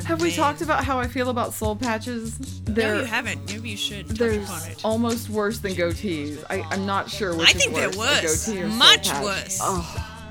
Have 0.08 0.22
we 0.22 0.32
talked 0.34 0.62
about 0.62 0.84
how 0.84 0.98
I 0.98 1.06
feel 1.06 1.28
about 1.28 1.52
soul 1.52 1.76
patches? 1.76 2.40
no, 2.66 2.72
They're 2.74 2.96
you 3.00 3.04
haven't. 3.04 3.46
Maybe 3.52 3.68
you 3.70 3.76
should 3.76 4.08
touch 4.08 4.16
there's 4.18 4.48
upon 4.48 4.70
it. 4.70 4.80
almost 4.84 5.28
worse 5.28 5.58
than 5.58 5.72
goatees. 5.72 6.42
I, 6.48 6.62
I'm 6.70 6.86
not 6.86 7.10
sure 7.10 7.34
which 7.36 7.50
I 7.50 7.52
think 7.52 7.72
is 7.72 7.76
they're 7.76 7.88
worse, 7.88 7.96
a 7.96 7.98
worse. 7.98 8.46
goatee 8.46 8.62
or 8.62 8.68
soul 8.68 8.78
Much 8.78 9.12
worse. 9.20 9.58
Oh, 9.62 10.24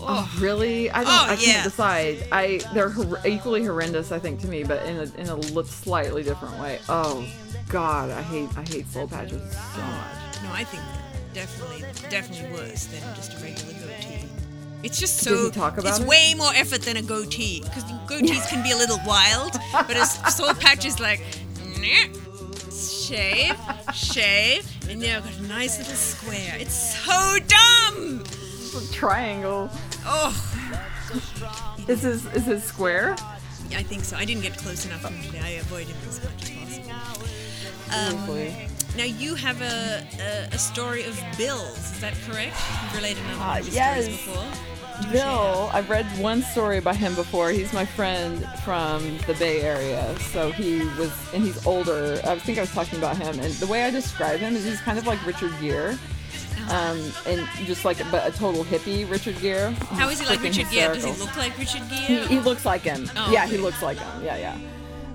oh, 0.00 0.36
really? 0.40 0.90
I 0.92 1.02
don't. 1.02 1.12
Oh, 1.12 1.24
I 1.24 1.36
can't 1.36 1.42
yeah. 1.42 1.64
decide. 1.64 2.24
I 2.30 2.60
they're 2.72 2.88
hor- 2.90 3.20
equally 3.26 3.64
horrendous, 3.64 4.12
I 4.12 4.20
think, 4.20 4.40
to 4.42 4.46
me, 4.46 4.62
but 4.62 4.84
in 4.86 4.96
a 4.98 5.20
in 5.20 5.28
a 5.28 5.34
li- 5.34 5.64
slightly 5.64 6.22
different 6.22 6.58
way. 6.60 6.78
Oh, 6.88 7.26
God, 7.68 8.10
I 8.10 8.22
hate 8.22 8.48
I 8.56 8.62
hate 8.62 8.86
soul 8.86 9.08
patches 9.08 9.42
so 9.52 9.58
oh, 9.76 9.80
much. 9.80 10.42
No, 10.44 10.52
I 10.52 10.62
think 10.64 10.82
they're 11.34 11.44
definitely, 11.44 11.84
definitely 12.08 12.52
worse 12.52 12.84
than 12.86 13.02
just 13.16 13.32
a 13.34 13.36
regular 13.44 13.72
goatee. 13.74 14.09
It's 14.82 14.98
just 14.98 15.18
so. 15.18 15.44
he 15.46 15.50
talk 15.50 15.76
about 15.78 15.90
it's 15.90 16.00
it? 16.00 16.06
way 16.06 16.34
more 16.36 16.52
effort 16.54 16.82
than 16.82 16.96
a 16.96 17.02
goatee 17.02 17.60
because 17.62 17.84
goatees 18.06 18.48
can 18.48 18.62
be 18.62 18.70
a 18.72 18.76
little 18.76 18.98
wild, 19.06 19.52
but 19.72 19.96
a 19.96 20.06
soul 20.30 20.54
patch 20.54 20.84
is 20.86 20.98
like, 21.00 21.20
"Nyeh, 21.78 22.08
shave, 23.06 23.56
shave, 23.94 24.66
and 24.88 25.00
now 25.00 25.18
I've 25.18 25.24
got 25.24 25.38
a 25.38 25.42
nice 25.48 25.78
little 25.78 25.94
square. 25.94 26.56
It's 26.58 26.96
so 27.04 27.38
dumb. 27.46 28.22
It's 28.24 28.74
a 28.90 28.92
Triangle. 28.92 29.68
Oh, 30.06 30.32
Is 31.88 32.02
this 32.02 32.24
is 32.34 32.46
this 32.46 32.64
square? 32.64 33.16
Yeah, 33.68 33.78
I 33.78 33.82
think 33.82 34.04
so. 34.04 34.16
I 34.16 34.24
didn't 34.24 34.42
get 34.42 34.56
close 34.56 34.86
enough 34.86 35.02
to 35.02 35.08
him 35.08 35.22
today. 35.24 35.40
I 35.44 35.48
avoided 35.60 35.88
him 35.88 36.08
as 36.08 36.24
much 36.24 36.50
as 36.50 36.78
possible. 36.88 37.26
Um. 37.92 38.69
Now 38.96 39.04
you 39.04 39.34
have 39.34 39.60
a, 39.62 40.06
a, 40.20 40.54
a 40.54 40.58
story 40.58 41.04
of 41.04 41.18
bills. 41.38 41.76
Is 41.78 42.00
that 42.00 42.14
correct? 42.26 42.56
You've 42.82 42.96
related 42.96 43.22
another 43.24 43.42
Uh, 43.42 43.58
of 43.60 43.68
yes. 43.68 44.02
stories 44.04 44.16
before. 44.18 45.12
Bill, 45.12 45.70
I've 45.72 45.88
read 45.88 46.04
one 46.18 46.42
story 46.42 46.76
about 46.76 46.96
him 46.96 47.14
before. 47.14 47.50
He's 47.50 47.72
my 47.72 47.86
friend 47.86 48.46
from 48.64 49.16
the 49.26 49.32
Bay 49.38 49.62
Area. 49.62 50.14
So 50.32 50.50
he 50.52 50.80
was, 50.98 51.10
and 51.32 51.42
he's 51.42 51.64
older. 51.66 52.20
I 52.24 52.38
think 52.38 52.58
I 52.58 52.62
was 52.62 52.72
talking 52.72 52.98
about 52.98 53.16
him. 53.16 53.38
And 53.40 53.54
the 53.54 53.66
way 53.66 53.84
I 53.84 53.90
describe 53.90 54.40
him 54.40 54.54
is 54.56 54.64
he's 54.66 54.80
kind 54.82 54.98
of 54.98 55.06
like 55.06 55.24
Richard 55.24 55.52
Gere. 55.60 55.96
Um, 56.68 57.00
and 57.26 57.48
just 57.64 57.86
like, 57.86 57.96
but 58.10 58.28
a 58.28 58.36
total 58.36 58.62
hippie 58.64 59.10
Richard 59.10 59.38
Gere. 59.40 59.72
How 59.92 60.10
is 60.10 60.20
he 60.20 60.26
like 60.26 60.42
Richard 60.42 60.68
Gere? 60.70 60.92
Does 60.94 61.04
he 61.04 61.12
look 61.12 61.34
like 61.36 61.56
Richard 61.58 61.80
He, 61.84 62.06
Gere? 62.16 62.26
he 62.26 62.38
looks 62.40 62.66
like 62.66 62.82
him. 62.82 63.08
Oh, 63.16 63.30
yeah, 63.32 63.44
okay. 63.44 63.52
he 63.52 63.56
looks 63.56 63.80
like 63.82 63.98
him. 63.98 64.22
Yeah, 64.22 64.36
yeah. 64.36 64.58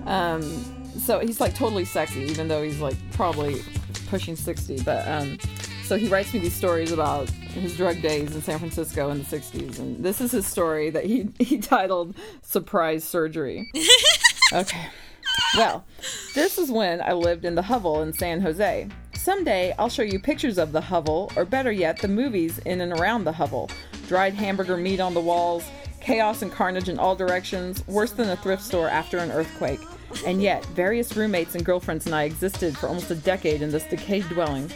Um, 0.08 0.75
so 0.98 1.20
he's 1.20 1.40
like 1.40 1.56
totally 1.56 1.86
sexy, 1.86 2.22
even 2.22 2.48
though 2.48 2.64
he's 2.64 2.80
like 2.80 2.96
probably 3.12 3.62
pushing 4.08 4.36
60. 4.36 4.82
But 4.84 5.08
um, 5.08 5.38
so 5.84 5.98
he 5.98 6.08
writes 6.08 6.34
me 6.34 6.40
these 6.40 6.56
stories 6.56 6.92
about 6.92 7.30
his 7.30 7.78
drug 7.78 8.02
days 8.02 8.36
in 8.36 8.42
San 8.42 8.60
Francisco 8.60 9.10
in 9.12 9.20
the 9.20 9.24
60s. 9.24 9.80
And 9.80 10.04
this 10.04 10.20
is 10.20 10.32
his 10.32 10.48
story 10.48 10.90
that 10.90 11.06
he, 11.06 11.30
he 11.40 11.60
titled 11.60 12.16
Surprise 12.42 13.04
Surgery. 13.04 13.72
okay. 14.54 14.88
Well, 15.58 15.86
this 16.34 16.58
is 16.58 16.72
when 16.72 17.02
I 17.02 17.14
lived 17.14 17.46
in 17.46 17.56
the 17.56 17.62
hovel 17.62 18.02
in 18.02 18.14
San 18.14 18.42
Jose. 18.42 18.88
Someday 19.14 19.74
I'll 19.78 19.90
show 19.90 20.02
you 20.02 20.20
pictures 20.20 20.58
of 20.58 20.72
the 20.72 20.82
hovel, 20.82 21.32
or 21.36 21.46
better 21.46 21.72
yet, 21.72 21.98
the 22.00 22.08
movies 22.08 22.60
in 22.60 22.82
and 22.82 22.94
around 22.94 23.24
the 23.24 23.32
hovel. 23.32 23.70
Dried 24.08 24.34
hamburger 24.34 24.78
meat 24.78 25.00
on 25.00 25.14
the 25.14 25.22
walls, 25.22 25.66
chaos 26.00 26.42
and 26.42 26.52
carnage 26.52 26.90
in 26.90 27.00
all 27.00 27.16
directions, 27.16 27.86
worse 27.88 28.12
than 28.12 28.30
a 28.30 28.38
thrift 28.38 28.64
store 28.64 28.88
after 28.88 29.18
an 29.18 29.32
earthquake. 29.32 29.80
And 30.26 30.42
yet, 30.42 30.66
various 30.68 31.16
roommates 31.16 31.56
and 31.56 31.66
girlfriends 31.66 32.06
and 32.06 32.16
I 32.16 32.24
existed 32.24 32.78
for 32.78 32.88
almost 32.88 33.12
a 33.12 33.16
decade 33.16 33.62
in 33.62 33.72
this 33.72 33.84
decayed 33.84 34.28
dwelling. 34.30 34.70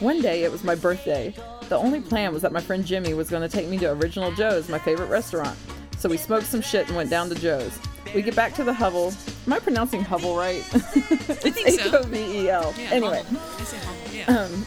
One 0.00 0.20
day, 0.20 0.44
it 0.44 0.52
was 0.52 0.64
my 0.64 0.74
birthday. 0.74 1.34
The 1.68 1.76
only 1.76 2.00
plan 2.00 2.32
was 2.32 2.42
that 2.42 2.52
my 2.52 2.60
friend 2.60 2.84
Jimmy 2.84 3.14
was 3.14 3.30
going 3.30 3.42
to 3.42 3.48
take 3.48 3.68
me 3.68 3.78
to 3.78 3.92
Original 3.92 4.32
Joe's, 4.32 4.68
my 4.68 4.78
favorite 4.78 5.08
restaurant. 5.08 5.58
So 5.98 6.08
we 6.08 6.16
smoked 6.16 6.46
some 6.46 6.60
shit 6.60 6.88
and 6.88 6.96
went 6.96 7.10
down 7.10 7.28
to 7.30 7.34
Joe's. 7.34 7.78
We 8.14 8.22
get 8.22 8.36
back 8.36 8.54
to 8.54 8.64
the 8.64 8.74
hovel. 8.74 9.12
Am 9.46 9.52
I 9.52 9.58
pronouncing 9.58 10.02
hovel 10.02 10.36
right? 10.36 10.62
it's 10.74 11.40
think 11.40 11.80
so. 11.80 12.00
H-O-V-E-L. 12.00 12.74
Anyway, 12.90 13.22
Hummel. 13.22 13.42
I 13.58 13.62
say 13.62 13.78
Hummel, 13.78 14.14
yeah. 14.14 14.38
um, 14.44 14.66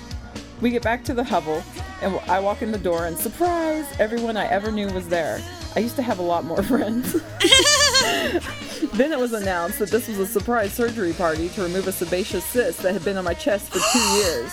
we 0.61 0.71
get 0.71 0.81
back 0.81 1.03
to 1.05 1.13
the 1.13 1.23
hovel, 1.23 1.61
and 2.01 2.15
I 2.29 2.39
walk 2.39 2.61
in 2.61 2.71
the 2.71 2.77
door, 2.77 3.05
and 3.05 3.17
surprise, 3.17 3.85
everyone 3.99 4.37
I 4.37 4.47
ever 4.47 4.71
knew 4.71 4.87
was 4.87 5.07
there. 5.07 5.41
I 5.75 5.79
used 5.79 5.95
to 5.97 6.01
have 6.01 6.19
a 6.19 6.23
lot 6.23 6.45
more 6.45 6.63
friends. 6.63 7.13
then 8.91 9.11
it 9.11 9.19
was 9.19 9.33
announced 9.33 9.79
that 9.79 9.89
this 9.89 10.07
was 10.07 10.19
a 10.19 10.25
surprise 10.25 10.73
surgery 10.73 11.13
party 11.13 11.49
to 11.49 11.61
remove 11.61 11.87
a 11.87 11.91
sebaceous 11.91 12.43
cyst 12.45 12.81
that 12.81 12.93
had 12.93 13.03
been 13.03 13.17
on 13.17 13.23
my 13.23 13.33
chest 13.33 13.71
for 13.71 13.79
two 13.79 14.05
years. 14.17 14.51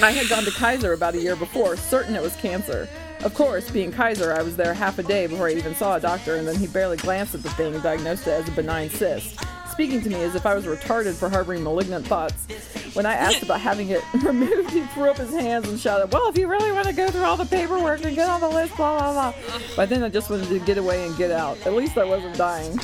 I 0.00 0.10
had 0.10 0.28
gone 0.28 0.44
to 0.44 0.50
Kaiser 0.50 0.92
about 0.92 1.14
a 1.14 1.20
year 1.20 1.36
before, 1.36 1.76
certain 1.76 2.14
it 2.14 2.22
was 2.22 2.34
cancer. 2.36 2.88
Of 3.24 3.34
course, 3.34 3.70
being 3.70 3.92
Kaiser, 3.92 4.32
I 4.32 4.42
was 4.42 4.56
there 4.56 4.74
half 4.74 4.98
a 4.98 5.02
day 5.02 5.26
before 5.26 5.48
I 5.48 5.52
even 5.52 5.74
saw 5.74 5.96
a 5.96 6.00
doctor, 6.00 6.36
and 6.36 6.48
then 6.48 6.56
he 6.56 6.66
barely 6.66 6.96
glanced 6.96 7.34
at 7.34 7.42
the 7.42 7.50
thing 7.50 7.74
and 7.74 7.82
diagnosed 7.82 8.26
it 8.26 8.30
as 8.30 8.48
a 8.48 8.52
benign 8.52 8.90
cyst, 8.90 9.38
speaking 9.70 10.02
to 10.02 10.08
me 10.08 10.22
as 10.22 10.34
if 10.34 10.44
I 10.44 10.54
was 10.54 10.64
retarded 10.64 11.14
for 11.14 11.28
harboring 11.28 11.62
malignant 11.62 12.06
thoughts. 12.06 12.46
When 12.94 13.06
I 13.06 13.14
asked 13.14 13.42
about 13.42 13.60
having 13.60 13.90
it 13.90 14.02
removed, 14.22 14.70
he 14.70 14.80
threw 14.86 15.10
up 15.10 15.18
his 15.18 15.30
hands 15.30 15.68
and 15.68 15.78
shouted, 15.78 16.12
Well, 16.12 16.28
if 16.28 16.36
you 16.36 16.48
really 16.48 16.72
want 16.72 16.88
to 16.88 16.92
go 16.92 17.08
through 17.08 17.22
all 17.22 17.36
the 17.36 17.46
paperwork 17.46 18.04
and 18.04 18.16
get 18.16 18.28
on 18.28 18.40
the 18.40 18.48
list, 18.48 18.76
blah, 18.76 18.98
blah, 18.98 19.32
blah. 19.32 19.60
By 19.76 19.86
then, 19.86 20.02
I 20.02 20.08
just 20.08 20.28
wanted 20.28 20.48
to 20.48 20.58
get 20.60 20.78
away 20.78 21.06
and 21.06 21.16
get 21.16 21.30
out. 21.30 21.64
At 21.66 21.74
least 21.74 21.96
I 21.96 22.04
wasn't 22.04 22.36
dying. 22.36 22.78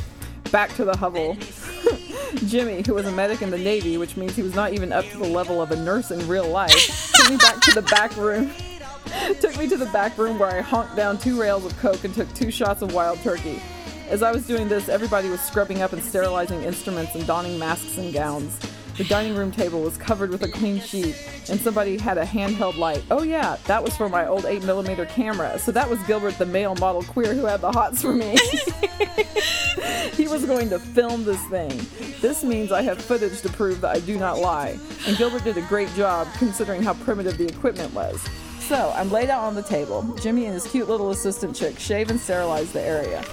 Back 0.51 0.75
to 0.77 0.85
the 0.85 0.97
hovel. 0.97 1.37
Jimmy, 2.47 2.83
who 2.87 2.95
was 2.95 3.07
a 3.07 3.13
medic 3.13 3.43
in 3.43 3.51
the 3.51 3.59
Navy, 3.59 3.99
which 3.99 4.17
means 4.17 4.35
he 4.35 4.43
was 4.43 4.55
not 4.55 4.73
even 4.73 4.93
up 4.93 5.05
to 5.11 5.19
the 5.19 5.29
level 5.29 5.61
of 5.61 5.71
a 5.71 5.77
nurse 5.77 6.11
in 6.11 6.27
real 6.27 6.49
life, 6.49 7.13
took 7.15 7.31
me 7.31 7.37
back 7.37 7.61
to 7.61 7.73
the 7.73 7.83
back 7.83 8.17
room. 8.17 8.51
took 9.41 9.57
me 9.59 9.69
to 9.69 9.77
the 9.77 9.87
back 9.87 10.17
room 10.17 10.39
where 10.39 10.51
I 10.51 10.61
honked 10.61 10.97
down 10.97 11.19
two 11.19 11.41
rails 11.41 11.65
of 11.65 11.77
coke 11.79 12.05
and 12.05 12.15
took 12.15 12.33
two 12.35 12.51
shots 12.51 12.83
of 12.83 12.95
wild 12.95 13.19
turkey. 13.21 13.61
As 14.09 14.23
I 14.23 14.33
was 14.33 14.47
doing 14.47 14.69
this, 14.69 14.89
everybody 14.89 15.29
was 15.29 15.41
scrubbing 15.41 15.83
up 15.83 15.93
and 15.93 16.03
sterilizing 16.03 16.63
instruments 16.63 17.15
and 17.15 17.27
donning 17.27 17.59
masks 17.59 17.99
and 17.99 18.13
gowns. 18.13 18.59
The 18.99 19.05
dining 19.05 19.37
room 19.37 19.53
table 19.53 19.81
was 19.81 19.97
covered 19.97 20.31
with 20.31 20.43
a 20.43 20.49
clean 20.49 20.81
sheet, 20.81 21.15
and 21.49 21.61
somebody 21.61 21.97
had 21.99 22.19
a 22.19 22.25
handheld 22.25 22.77
light. 22.77 23.05
Oh 23.13 23.23
yeah, 23.23 23.57
that 23.67 23.81
was 23.81 23.97
for 23.97 24.09
my 24.09 24.27
old 24.27 24.43
8mm 24.43 25.09
camera. 25.09 25.57
So 25.61 25.71
that 25.71 25.89
was 25.89 26.03
Gilbert, 26.03 26.37
the 26.37 26.47
male 26.47 26.75
model 26.75 27.05
queer 27.05 27.33
who 27.33 27.45
had 27.45 27.61
the 27.61 27.71
hots 27.71 28.03
for 28.03 28.13
me. 28.13 28.37
he 30.15 30.27
was 30.27 30.45
going 30.45 30.69
to 30.71 30.81
film 30.81 31.23
this 31.23 31.41
thing. 31.47 31.81
This 32.21 32.43
means 32.43 32.73
I 32.73 32.83
have 32.83 33.01
footage 33.01 33.41
to 33.43 33.49
prove 33.51 33.81
that 33.83 33.95
I 33.95 34.01
do 34.01 34.19
not 34.19 34.41
lie. 34.41 34.77
And 35.07 35.17
Gilbert 35.17 35.45
did 35.45 35.57
a 35.57 35.63
great 35.63 35.95
job 35.95 36.27
considering 36.37 36.83
how 36.83 36.95
primitive 36.95 37.39
the 37.39 37.47
equipment 37.47 37.95
was. 37.95 38.21
So 38.59 38.93
I'm 38.97 39.13
laid 39.13 39.31
out 39.31 39.45
on 39.45 39.55
the 39.55 39.63
table. 39.63 40.03
Jimmy 40.21 40.47
and 40.47 40.55
his 40.55 40.67
cute 40.67 40.89
little 40.89 41.11
assistant 41.11 41.55
chick 41.55 41.79
shave 41.79 42.11
and 42.11 42.19
sterilize 42.19 42.73
the 42.73 42.83
area. 42.83 43.25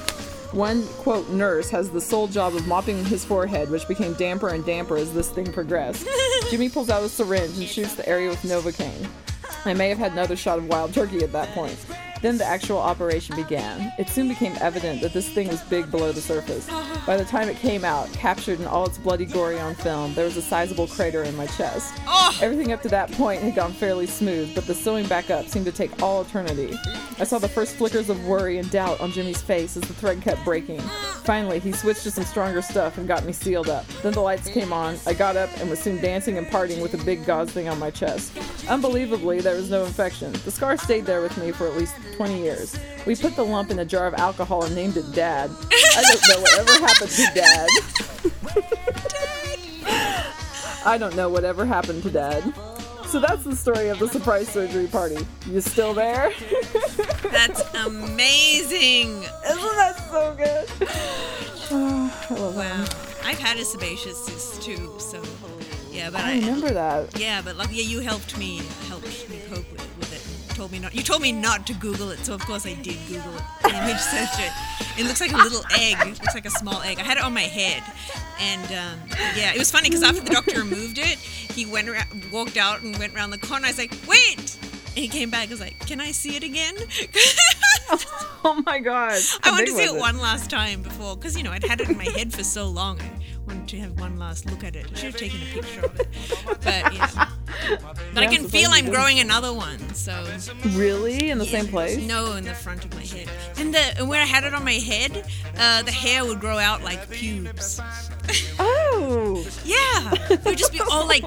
One, 0.55 0.87
quote, 0.87 1.27
nurse 1.31 1.69
has 1.71 1.89
the 1.89 1.99
sole 1.99 2.29
job 2.29 2.55
of 2.55 2.65
mopping 2.65 3.03
his 3.03 3.25
forehead, 3.25 3.69
which 3.69 3.85
became 3.89 4.13
damper 4.13 4.47
and 4.47 4.65
damper 4.65 4.95
as 4.95 5.13
this 5.13 5.29
thing 5.29 5.51
progressed. 5.51 6.07
Jimmy 6.49 6.69
pulls 6.69 6.89
out 6.89 7.03
a 7.03 7.09
syringe 7.09 7.57
and 7.57 7.67
shoots 7.67 7.95
the 7.95 8.07
area 8.07 8.29
with 8.29 8.41
Novocaine. 8.43 9.05
I 9.65 9.73
may 9.73 9.89
have 9.89 9.97
had 9.97 10.13
another 10.13 10.37
shot 10.37 10.57
of 10.57 10.69
wild 10.69 10.93
turkey 10.93 11.25
at 11.25 11.33
that 11.33 11.49
point. 11.49 11.77
Then 12.25 12.39
the 12.39 12.43
actual 12.43 12.79
operation 12.79 13.35
began. 13.35 13.93
It 13.99 14.09
soon 14.09 14.27
became 14.27 14.57
evident 14.59 14.99
that 15.01 15.13
this 15.13 15.29
thing 15.29 15.47
was 15.47 15.61
big 15.61 15.91
below 15.91 16.11
the 16.11 16.21
surface. 16.21 16.67
By 17.05 17.17
the 17.17 17.23
time 17.23 17.49
it 17.49 17.57
came 17.57 17.85
out, 17.85 18.11
captured 18.13 18.59
in 18.59 18.65
all 18.65 18.87
its 18.87 18.97
bloody 18.97 19.25
glory 19.25 19.59
on 19.59 19.75
film, 19.75 20.15
there 20.15 20.25
was 20.25 20.35
a 20.35 20.41
sizable 20.41 20.87
crater 20.87 21.21
in 21.21 21.35
my 21.35 21.45
chest. 21.45 21.93
Everything 22.41 22.71
up 22.71 22.81
to 22.81 22.89
that 22.89 23.11
point 23.11 23.43
had 23.43 23.53
gone 23.53 23.73
fairly 23.73 24.07
smooth, 24.07 24.55
but 24.55 24.65
the 24.65 24.73
sewing 24.73 25.07
back 25.07 25.29
up 25.29 25.47
seemed 25.47 25.65
to 25.65 25.71
take 25.71 26.01
all 26.01 26.23
eternity. 26.23 26.75
I 27.19 27.25
saw 27.25 27.37
the 27.37 27.47
first 27.47 27.75
flickers 27.75 28.09
of 28.09 28.25
worry 28.25 28.57
and 28.57 28.71
doubt 28.71 28.99
on 29.01 29.11
Jimmy's 29.11 29.43
face 29.43 29.77
as 29.77 29.83
the 29.83 29.93
thread 29.93 30.23
kept 30.23 30.43
breaking. 30.43 30.81
Finally, 31.25 31.59
he 31.59 31.71
switched 31.71 32.03
to 32.03 32.11
some 32.11 32.23
stronger 32.23 32.63
stuff 32.63 32.97
and 32.97 33.07
got 33.07 33.23
me 33.23 33.33
sealed 33.33 33.69
up. 33.69 33.85
Then 34.01 34.13
the 34.13 34.21
lights 34.21 34.49
came 34.49 34.73
on, 34.73 34.97
I 35.05 35.13
got 35.13 35.37
up 35.37 35.49
and 35.59 35.69
was 35.69 35.79
soon 35.79 36.01
dancing 36.01 36.39
and 36.39 36.47
partying 36.47 36.81
with 36.81 36.99
a 36.99 37.05
big 37.05 37.23
gauze 37.25 37.51
thing 37.51 37.69
on 37.69 37.77
my 37.77 37.91
chest. 37.91 38.35
Unbelievably, 38.67 39.41
there 39.41 39.55
was 39.55 39.69
no 39.69 39.85
infection. 39.85 40.31
The 40.43 40.51
scar 40.51 40.75
stayed 40.75 41.05
there 41.05 41.21
with 41.21 41.37
me 41.37 41.51
for 41.51 41.67
at 41.67 41.77
least 41.77 41.95
20 42.15 42.39
years. 42.41 42.77
We 43.05 43.15
put 43.15 43.35
the 43.35 43.43
lump 43.43 43.71
in 43.71 43.79
a 43.79 43.85
jar 43.85 44.07
of 44.07 44.13
alcohol 44.15 44.63
and 44.63 44.73
named 44.75 44.97
it 44.97 45.11
Dad. 45.13 45.49
I 45.95 46.03
don't 46.03 46.29
know 46.29 46.41
whatever 46.41 46.71
happened 46.87 47.11
to 47.11 47.31
Dad. 47.35 47.69
I 50.85 50.97
don't 50.99 51.15
know 51.15 51.29
whatever 51.29 51.65
happened 51.65 52.03
to 52.03 52.09
Dad. 52.11 52.53
So 53.07 53.19
that's 53.19 53.43
the 53.43 53.55
story 53.55 53.89
of 53.89 53.99
the 53.99 54.07
surprise 54.07 54.47
surgery 54.49 54.87
party. 54.87 55.17
You 55.47 55.61
still 55.61 55.93
there? 55.93 56.31
that's 57.31 57.61
amazing. 57.75 59.09
Isn't 59.23 59.75
that 59.77 59.95
so 60.09 60.35
good? 60.37 60.89
I 61.71 62.33
love 62.39 62.55
Wow. 62.55 62.85
I've 63.23 63.39
had 63.39 63.57
a 63.57 63.65
sebaceous 63.65 64.23
cyst 64.25 64.61
too, 64.61 64.93
so 64.99 65.21
yeah, 65.91 66.09
but 66.11 66.21
I 66.21 66.33
I, 66.33 66.35
remember 66.39 66.69
that. 66.71 67.19
yeah, 67.19 67.41
but 67.43 67.55
like 67.55 67.69
yeah, 67.71 67.81
you 67.83 67.99
helped 68.01 68.37
me 68.37 68.61
helped 68.87 69.27
me 69.29 69.39
cope 69.49 69.71
with. 69.71 69.71
With 69.71 69.81
it. 69.81 69.84
Told 70.55 70.71
me 70.71 70.79
not. 70.79 70.95
You 70.95 71.03
told 71.03 71.21
me 71.21 71.33
not 71.33 71.67
to 71.67 71.73
Google 71.73 72.11
it, 72.11 72.25
so 72.25 72.33
of 72.33 72.39
course 72.45 72.65
I 72.65 72.75
did 72.75 72.97
Google 73.09 73.35
it. 73.35 73.43
Image 73.65 73.99
search 73.99 74.39
it. 74.39 74.51
It 74.97 75.05
looks 75.05 75.19
like 75.19 75.33
a 75.33 75.37
little 75.37 75.63
egg. 75.77 75.97
It 75.99 76.19
looks 76.21 76.33
like 76.33 76.45
a 76.45 76.49
small 76.49 76.81
egg. 76.81 76.97
I 76.97 77.03
had 77.03 77.17
it 77.17 77.23
on 77.23 77.33
my 77.33 77.41
head, 77.41 77.83
and 78.39 78.63
um, 78.67 78.99
yeah, 79.35 79.53
it 79.53 79.59
was 79.59 79.69
funny 79.69 79.89
because 79.89 80.01
after 80.01 80.21
the 80.21 80.29
doctor 80.29 80.59
removed 80.59 80.97
it, 80.97 81.17
he 81.17 81.65
went 81.65 81.89
around, 81.89 82.31
walked 82.31 82.55
out 82.55 82.81
and 82.81 82.97
went 82.97 83.13
around 83.13 83.31
the 83.31 83.37
corner. 83.37 83.65
I 83.65 83.69
was 83.69 83.77
like, 83.77 83.93
wait. 84.07 84.57
And 84.61 84.99
he 84.99 85.09
came 85.09 85.29
back. 85.29 85.49
I 85.49 85.51
was 85.51 85.59
like, 85.59 85.77
"Can 85.85 85.99
I 85.99 86.11
see 86.11 86.37
it 86.37 86.43
again?" 86.43 86.73
Oh 88.47 88.61
my 88.63 88.79
god. 88.79 89.19
I 89.43 89.49
wanted 89.49 89.65
to 89.65 89.71
see 89.71 89.87
was 89.89 89.95
it 89.95 89.99
one 89.99 90.19
last 90.19 90.51
time 90.51 90.83
before, 90.83 91.15
because 91.15 91.35
you 91.35 91.41
know 91.43 91.51
I'd 91.51 91.63
had 91.63 91.81
it 91.81 91.89
in 91.89 91.97
my 91.97 92.03
head 92.03 92.31
for 92.31 92.43
so 92.43 92.67
long. 92.67 92.99
I 93.01 93.09
wanted 93.47 93.67
to 93.69 93.79
have 93.79 93.99
one 93.99 94.17
last 94.17 94.45
look 94.45 94.63
at 94.63 94.75
it. 94.75 94.85
I 94.91 94.95
should 94.95 95.11
have 95.11 95.17
taken 95.17 95.39
a 95.41 95.53
picture 95.53 95.85
of 95.85 95.99
it, 95.99 96.07
but 96.61 96.93
yeah. 96.93 97.29
But 98.13 98.23
I 98.23 98.27
can 98.27 98.43
so 98.43 98.49
feel 98.49 98.69
I'm 98.71 98.89
growing 98.89 99.19
another 99.19 99.53
one. 99.53 99.79
So 99.93 100.25
Really? 100.69 101.29
In 101.29 101.37
the 101.37 101.45
same 101.45 101.67
place? 101.67 101.97
no, 101.97 102.33
in 102.33 102.43
the 102.43 102.53
front 102.53 102.85
of 102.85 102.93
my 102.93 103.05
head, 103.05 103.29
and 103.57 103.73
the 103.73 103.97
and 103.99 104.09
where 104.09 104.21
I 104.21 104.25
had 104.25 104.43
it 104.43 104.53
on 104.53 104.63
my 104.63 104.73
head, 104.73 105.25
uh, 105.57 105.83
the 105.83 105.91
hair 105.91 106.25
would 106.25 106.39
grow 106.39 106.57
out 106.57 106.83
like 106.83 107.09
pubes. 107.09 107.79
Oh! 108.59 109.45
Yeah, 109.65 110.13
it 110.29 110.43
would 110.45 110.57
just 110.57 110.71
be 110.71 110.79
all 110.79 111.07
like 111.07 111.23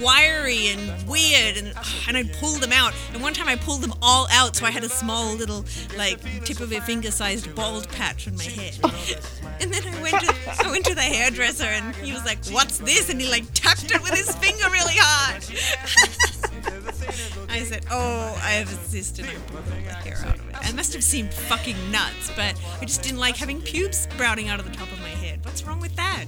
wiry 0.00 0.68
and 0.68 1.08
weird, 1.08 1.56
and 1.56 1.74
and 2.08 2.16
I'd 2.16 2.32
pull 2.34 2.52
them 2.54 2.72
out. 2.72 2.92
And 3.12 3.22
one 3.22 3.34
time 3.34 3.48
I 3.48 3.56
pulled 3.56 3.82
them 3.82 3.92
all 4.02 4.26
out, 4.30 4.56
so 4.56 4.66
I 4.66 4.70
had 4.70 4.84
a 4.84 4.88
small 4.88 5.34
little 5.34 5.64
like 5.96 6.20
tip 6.44 6.60
of 6.60 6.72
a 6.72 6.80
finger-sized 6.80 7.54
bald 7.54 7.88
patch 7.90 8.28
on 8.28 8.36
my 8.36 8.44
head. 8.44 8.78
And 9.60 9.74
then 9.74 9.82
I 9.86 10.00
went 10.00 10.18
to 10.20 10.34
I 10.64 10.70
went 10.70 10.86
to 10.86 10.94
the 10.94 11.02
hairdresser, 11.02 11.64
and 11.64 11.94
he 11.96 12.12
was 12.12 12.24
like, 12.24 12.42
"What's 12.46 12.78
this?" 12.78 13.10
And 13.10 13.20
he 13.20 13.28
like 13.28 13.44
tapped 13.52 13.90
it 13.90 14.02
with 14.02 14.14
his 14.14 14.34
finger 14.36 14.70
really 14.70 14.94
hard. 14.96 15.44
I 17.50 17.62
said, 17.64 17.84
"Oh, 17.90 18.40
I 18.42 18.52
have 18.52 18.72
a 18.72 18.76
cyst, 18.88 19.18
and 19.18 19.28
I 19.28 19.34
pulled 19.34 19.66
the 19.66 19.74
hair 19.74 20.16
out 20.26 20.38
of 20.38 20.48
it." 20.48 20.56
I 20.62 20.72
must 20.72 20.94
have 20.94 21.04
seemed 21.04 21.34
fucking 21.34 21.76
nuts, 21.90 22.30
but 22.34 22.58
I 22.80 22.86
just 22.86 23.02
didn't 23.02 23.18
like 23.18 23.36
having 23.36 23.60
pubes 23.60 23.98
sprouting 23.98 24.48
out 24.48 24.60
of 24.60 24.66
the 24.66 24.72
top 24.72 24.90
of 24.92 24.99
my. 25.42 25.48
What's 25.48 25.62
wrong 25.64 25.80
with 25.80 25.96
that? 25.96 26.26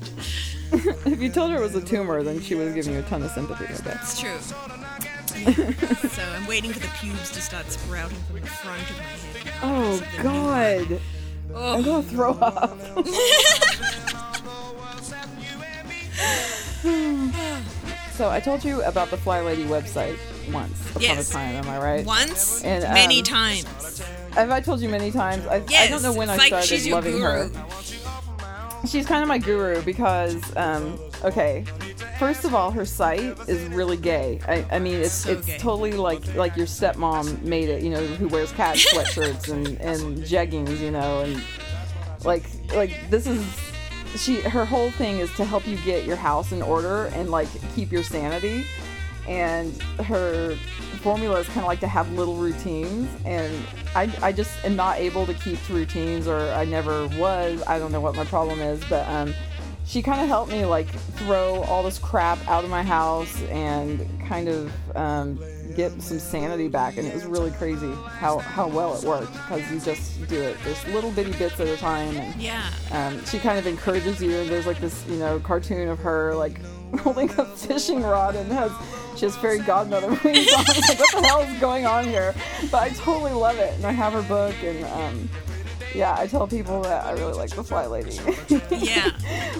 If 1.04 1.20
you 1.20 1.28
told 1.30 1.50
her 1.50 1.58
it 1.58 1.60
was 1.60 1.74
a 1.74 1.82
tumor, 1.82 2.22
then 2.22 2.40
she 2.40 2.54
would 2.54 2.64
have 2.66 2.74
given 2.74 2.94
you 2.94 3.00
a 3.00 3.02
ton 3.02 3.22
of 3.22 3.30
sympathy, 3.32 3.66
I 3.66 3.76
bet. 3.82 3.98
It's 4.02 4.18
true. 4.18 4.38
So 6.08 6.22
I'm 6.22 6.46
waiting 6.46 6.72
for 6.72 6.78
the 6.78 6.88
pubes 7.00 7.30
to 7.32 7.40
start 7.40 7.68
sprouting 7.70 8.16
from 8.30 8.40
the 8.40 8.46
front 8.46 8.80
of 8.90 8.96
my 8.96 9.02
head. 9.02 9.52
Oh 9.62 9.96
So 9.96 10.04
the 10.04 10.16
new- 10.18 10.22
god. 10.22 10.92
I'm 10.92 11.00
Oh, 11.54 11.82
gonna 11.82 12.02
throw 12.04 12.32
up. 12.34 12.78
so 18.12 18.30
I 18.30 18.40
told 18.40 18.64
you 18.64 18.82
about 18.82 19.10
the 19.10 19.16
Fly 19.16 19.40
Lady 19.40 19.64
website 19.64 20.18
once 20.52 20.90
upon 20.90 21.02
Yes. 21.02 21.30
a 21.30 21.32
time, 21.32 21.54
am 21.56 21.68
I 21.68 21.78
right? 21.78 22.06
once, 22.06 22.62
And, 22.64 22.82
many 22.94 23.18
um, 23.18 23.24
times. 23.24 24.02
Have 24.32 24.50
I 24.50 24.60
told 24.60 24.80
you 24.80 24.88
many 24.88 25.10
times? 25.10 25.46
I, 25.46 25.62
Yes, 25.68 25.86
I 25.86 25.90
don't 25.90 26.02
know 26.02 26.12
when 26.12 26.28
it's 26.28 26.38
I 26.38 26.42
like 26.42 26.46
started 26.48 26.68
she's 26.68 26.86
your 26.86 26.96
loving 26.96 27.20
her. 27.20 27.50
She's 28.86 29.06
kind 29.06 29.22
of 29.22 29.28
my 29.28 29.38
guru 29.38 29.80
because, 29.82 30.40
um, 30.56 30.98
okay, 31.24 31.64
first 32.18 32.44
of 32.44 32.54
all, 32.54 32.70
her 32.72 32.84
site 32.84 33.38
is 33.48 33.62
really 33.68 33.96
gay. 33.96 34.40
I, 34.46 34.66
I 34.72 34.78
mean, 34.80 34.96
it's 35.00 35.12
So 35.12 35.30
it's 35.32 35.46
gay. 35.46 35.58
totally 35.58 35.92
like 35.92 36.34
like 36.34 36.56
your 36.56 36.66
stepmom 36.66 37.42
made 37.42 37.68
it. 37.68 37.82
You 37.82 37.90
know, 37.90 38.04
who 38.04 38.26
wears 38.28 38.50
cat 38.52 38.76
sweatshirts 38.78 39.48
and 39.52 39.80
and 39.80 40.18
jeggings. 40.24 40.80
You 40.80 40.90
know, 40.90 41.20
and 41.20 41.40
like 42.24 42.44
like 42.74 43.08
this 43.08 43.26
is 43.26 43.44
she. 44.16 44.40
Her 44.40 44.64
whole 44.64 44.90
thing 44.92 45.18
is 45.18 45.32
to 45.36 45.44
help 45.44 45.66
you 45.66 45.76
get 45.78 46.04
your 46.04 46.16
house 46.16 46.50
in 46.52 46.60
order 46.60 47.06
and 47.14 47.30
like 47.30 47.48
keep 47.74 47.92
your 47.92 48.02
sanity. 48.02 48.66
And 49.28 49.80
her 50.04 50.56
formula 51.02 51.40
is 51.40 51.46
kind 51.48 51.60
of 51.60 51.64
like 51.66 51.80
to 51.80 51.88
have 51.88 52.10
little 52.12 52.36
routines 52.36 53.08
and 53.24 53.52
I, 53.94 54.10
I 54.22 54.32
just 54.32 54.64
am 54.64 54.76
not 54.76 54.98
able 54.98 55.26
to 55.26 55.34
keep 55.34 55.62
to 55.66 55.74
routines 55.74 56.26
or 56.28 56.38
I 56.52 56.64
never 56.64 57.08
was 57.18 57.62
I 57.66 57.78
don't 57.78 57.92
know 57.92 58.00
what 58.00 58.14
my 58.14 58.24
problem 58.24 58.60
is 58.60 58.82
but 58.88 59.06
um 59.08 59.34
she 59.84 60.00
kind 60.00 60.20
of 60.20 60.28
helped 60.28 60.52
me 60.52 60.64
like 60.64 60.86
throw 61.16 61.62
all 61.64 61.82
this 61.82 61.98
crap 61.98 62.38
out 62.48 62.62
of 62.62 62.70
my 62.70 62.84
house 62.84 63.42
and 63.44 64.08
kind 64.28 64.48
of 64.48 64.72
um, 64.96 65.40
get 65.74 65.90
some 66.00 66.20
sanity 66.20 66.68
back 66.68 66.96
and 66.98 67.06
it 67.06 67.12
was 67.12 67.24
really 67.26 67.50
crazy 67.50 67.90
how, 68.08 68.38
how 68.38 68.68
well 68.68 68.96
it 68.96 69.02
worked 69.04 69.32
because 69.32 69.68
you 69.72 69.80
just 69.80 70.24
do 70.28 70.40
it 70.40 70.56
just 70.64 70.86
little 70.88 71.10
bitty 71.10 71.32
bits 71.32 71.58
at 71.58 71.66
a 71.66 71.76
time 71.76 72.16
and 72.16 72.40
Yeah. 72.40 72.62
um, 72.92 73.22
she 73.24 73.40
kind 73.40 73.58
of 73.58 73.66
encourages 73.66 74.22
you 74.22 74.32
and 74.36 74.48
there's 74.48 74.66
like 74.68 74.80
this 74.80 75.04
you 75.08 75.16
know 75.16 75.40
cartoon 75.40 75.88
of 75.88 75.98
her 75.98 76.32
like 76.36 76.60
holding 77.00 77.30
a 77.30 77.44
fishing 77.44 78.02
rod 78.02 78.36
and 78.36 78.50
has 78.52 78.70
she 79.16 79.26
has 79.26 79.36
fairy 79.36 79.58
godmother 79.58 80.08
wings 80.24 80.52
on 80.52 80.64
like 80.64 80.98
what 80.98 81.12
the 81.22 81.22
hell 81.26 81.40
is 81.40 81.60
going 81.60 81.86
on 81.86 82.04
here? 82.04 82.34
But 82.70 82.82
i 82.82 82.88
totally 82.90 83.32
love 83.32 83.58
it 83.58 83.74
and 83.74 83.84
i 83.86 83.92
have 83.92 84.12
her 84.12 84.22
book 84.22 84.54
and 84.62 84.84
um, 84.84 85.28
yeah 85.94 86.14
i 86.18 86.26
tell 86.26 86.46
people 86.46 86.82
that 86.82 87.04
i 87.04 87.12
really 87.12 87.34
like 87.34 87.50
the 87.50 87.62
fly 87.64 87.86
lady. 87.86 88.18
Yeah. 88.70 89.10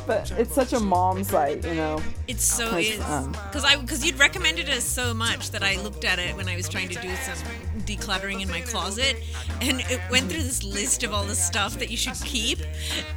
but 0.07 0.31
it's 0.33 0.55
such 0.55 0.73
a 0.73 0.81
mom 0.81 1.23
site 1.25 1.65
you 1.65 1.75
know 1.75 2.01
It's 2.33 2.45
so 2.45 2.71
Like, 2.71 2.87
is 2.87 3.01
um, 3.03 3.33
because 3.33 3.63
I 3.63 3.77
because 3.77 4.03
you'd 4.07 4.19
recommended 4.19 4.67
it 4.67 4.81
so 4.81 5.13
much 5.13 5.51
that 5.51 5.63
I 5.63 5.77
looked 5.83 6.07
at 6.07 6.19
it 6.19 6.35
when 6.35 6.49
I 6.49 6.57
was 6.57 6.67
trying 6.67 6.89
to 6.89 6.99
do 6.99 7.15
some 7.17 7.37
decluttering 7.81 8.41
in 8.41 8.49
my 8.49 8.63
closet, 8.63 9.19
and 9.61 9.81
it 9.81 10.01
went 10.11 10.31
through 10.31 10.43
this 10.43 10.65
list 10.65 11.03
of 11.03 11.13
all 11.13 11.25
the 11.25 11.35
stuff 11.35 11.79
that 11.79 11.91
you 11.91 11.99
should 11.99 12.15
keep, 12.25 12.59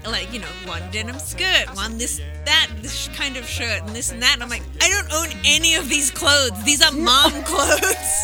like 0.05 0.33
you 0.33 0.41
know 0.41 0.53
one 0.65 0.83
denim 0.91 1.17
skirt, 1.17 1.73
one 1.75 1.97
this 1.97 2.19
that 2.43 2.67
this 2.81 3.07
kind 3.15 3.37
of 3.37 3.45
shirt, 3.45 3.83
and 3.83 3.95
this 3.95 4.11
and 4.11 4.21
that. 4.21 4.33
And 4.33 4.43
I'm 4.43 4.49
like, 4.49 4.63
I 4.81 4.89
don't 4.89 5.13
own 5.13 5.29
any 5.45 5.75
of 5.75 5.87
these 5.87 6.11
clothes. 6.11 6.61
These 6.65 6.81
are 6.83 6.91
mom 6.91 7.31
clothes. 7.45 8.15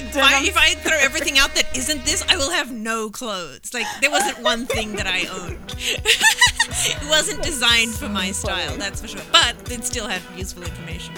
if, 0.00 0.16
I, 0.16 0.42
if 0.44 0.56
I 0.56 0.74
throw 0.76 0.96
everything 0.96 1.38
out 1.38 1.54
that 1.56 1.76
isn't 1.76 2.06
this, 2.06 2.24
I 2.26 2.38
will 2.38 2.50
have 2.52 2.72
no 2.72 3.10
clothes. 3.10 3.74
Like 3.74 3.86
there 4.00 4.10
wasn't 4.10 4.42
one 4.42 4.64
thing 4.64 4.96
that 4.96 5.06
I 5.06 5.26
owned. 5.26 5.74
it 6.72 7.08
wasn't 7.08 7.42
designed 7.42 7.92
for 7.94 8.08
my 8.08 8.30
style, 8.32 8.76
that's 8.76 9.00
for 9.00 9.08
sure. 9.08 9.20
But 9.32 9.56
it 9.70 9.84
still 9.84 10.06
had 10.06 10.22
useful 10.36 10.62
information. 10.62 11.14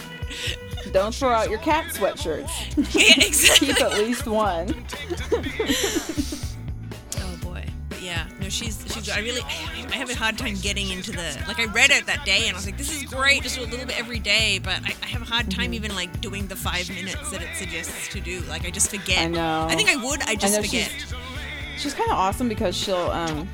don't 0.92 1.14
throw 1.14 1.30
out 1.30 1.48
your 1.50 1.58
cat 1.60 1.84
sweatshirts 1.92 2.50
Yeah, 2.94 3.26
exactly. 3.26 3.68
keep 3.68 3.80
at 3.82 3.92
least 3.98 4.26
one 4.26 4.74
Oh 7.20 7.36
boy. 7.42 7.64
But 7.88 8.02
yeah, 8.02 8.26
no, 8.40 8.48
she's 8.48 8.82
she's. 8.92 9.08
I 9.10 9.20
really, 9.20 9.42
I 9.42 9.94
have 9.96 10.10
a 10.10 10.14
hard 10.14 10.38
time 10.38 10.54
getting 10.56 10.90
into 10.90 11.12
the. 11.12 11.44
Like 11.46 11.60
I 11.60 11.66
read 11.66 11.90
it 11.90 12.06
that 12.06 12.24
day 12.24 12.42
and 12.46 12.52
I 12.52 12.54
was 12.54 12.66
like, 12.66 12.76
this 12.78 12.94
is 12.94 13.04
great, 13.04 13.42
just 13.42 13.56
do 13.56 13.62
a 13.64 13.66
little 13.66 13.86
bit 13.86 13.98
every 13.98 14.18
day. 14.18 14.58
But 14.62 14.80
I, 14.84 14.94
I 15.02 15.06
have 15.06 15.22
a 15.22 15.24
hard 15.24 15.46
Mm-hmm. 15.46 15.60
time 15.60 15.74
even 15.74 15.94
like 15.94 16.20
doing 16.20 16.46
the 16.46 16.56
five 16.56 16.88
minutes 16.90 17.30
that 17.30 17.42
it 17.42 17.48
suggests 17.56 18.08
to 18.08 18.20
do. 18.20 18.40
Like 18.48 18.64
I 18.66 18.70
just 18.70 18.90
forget. 18.90 19.18
I 19.18 19.26
know. 19.28 19.66
I 19.68 19.74
think 19.76 19.88
I 19.90 19.96
would. 19.96 20.22
I 20.22 20.34
just 20.34 20.54
know 20.54 20.62
forget. 20.62 20.90
she's- 20.90 21.14
she's 21.78 21.94
kind 21.94 22.10
of 22.10 22.16
awesome 22.16 22.48
because 22.48 22.76
she'll 22.76 23.10
um 23.10 23.48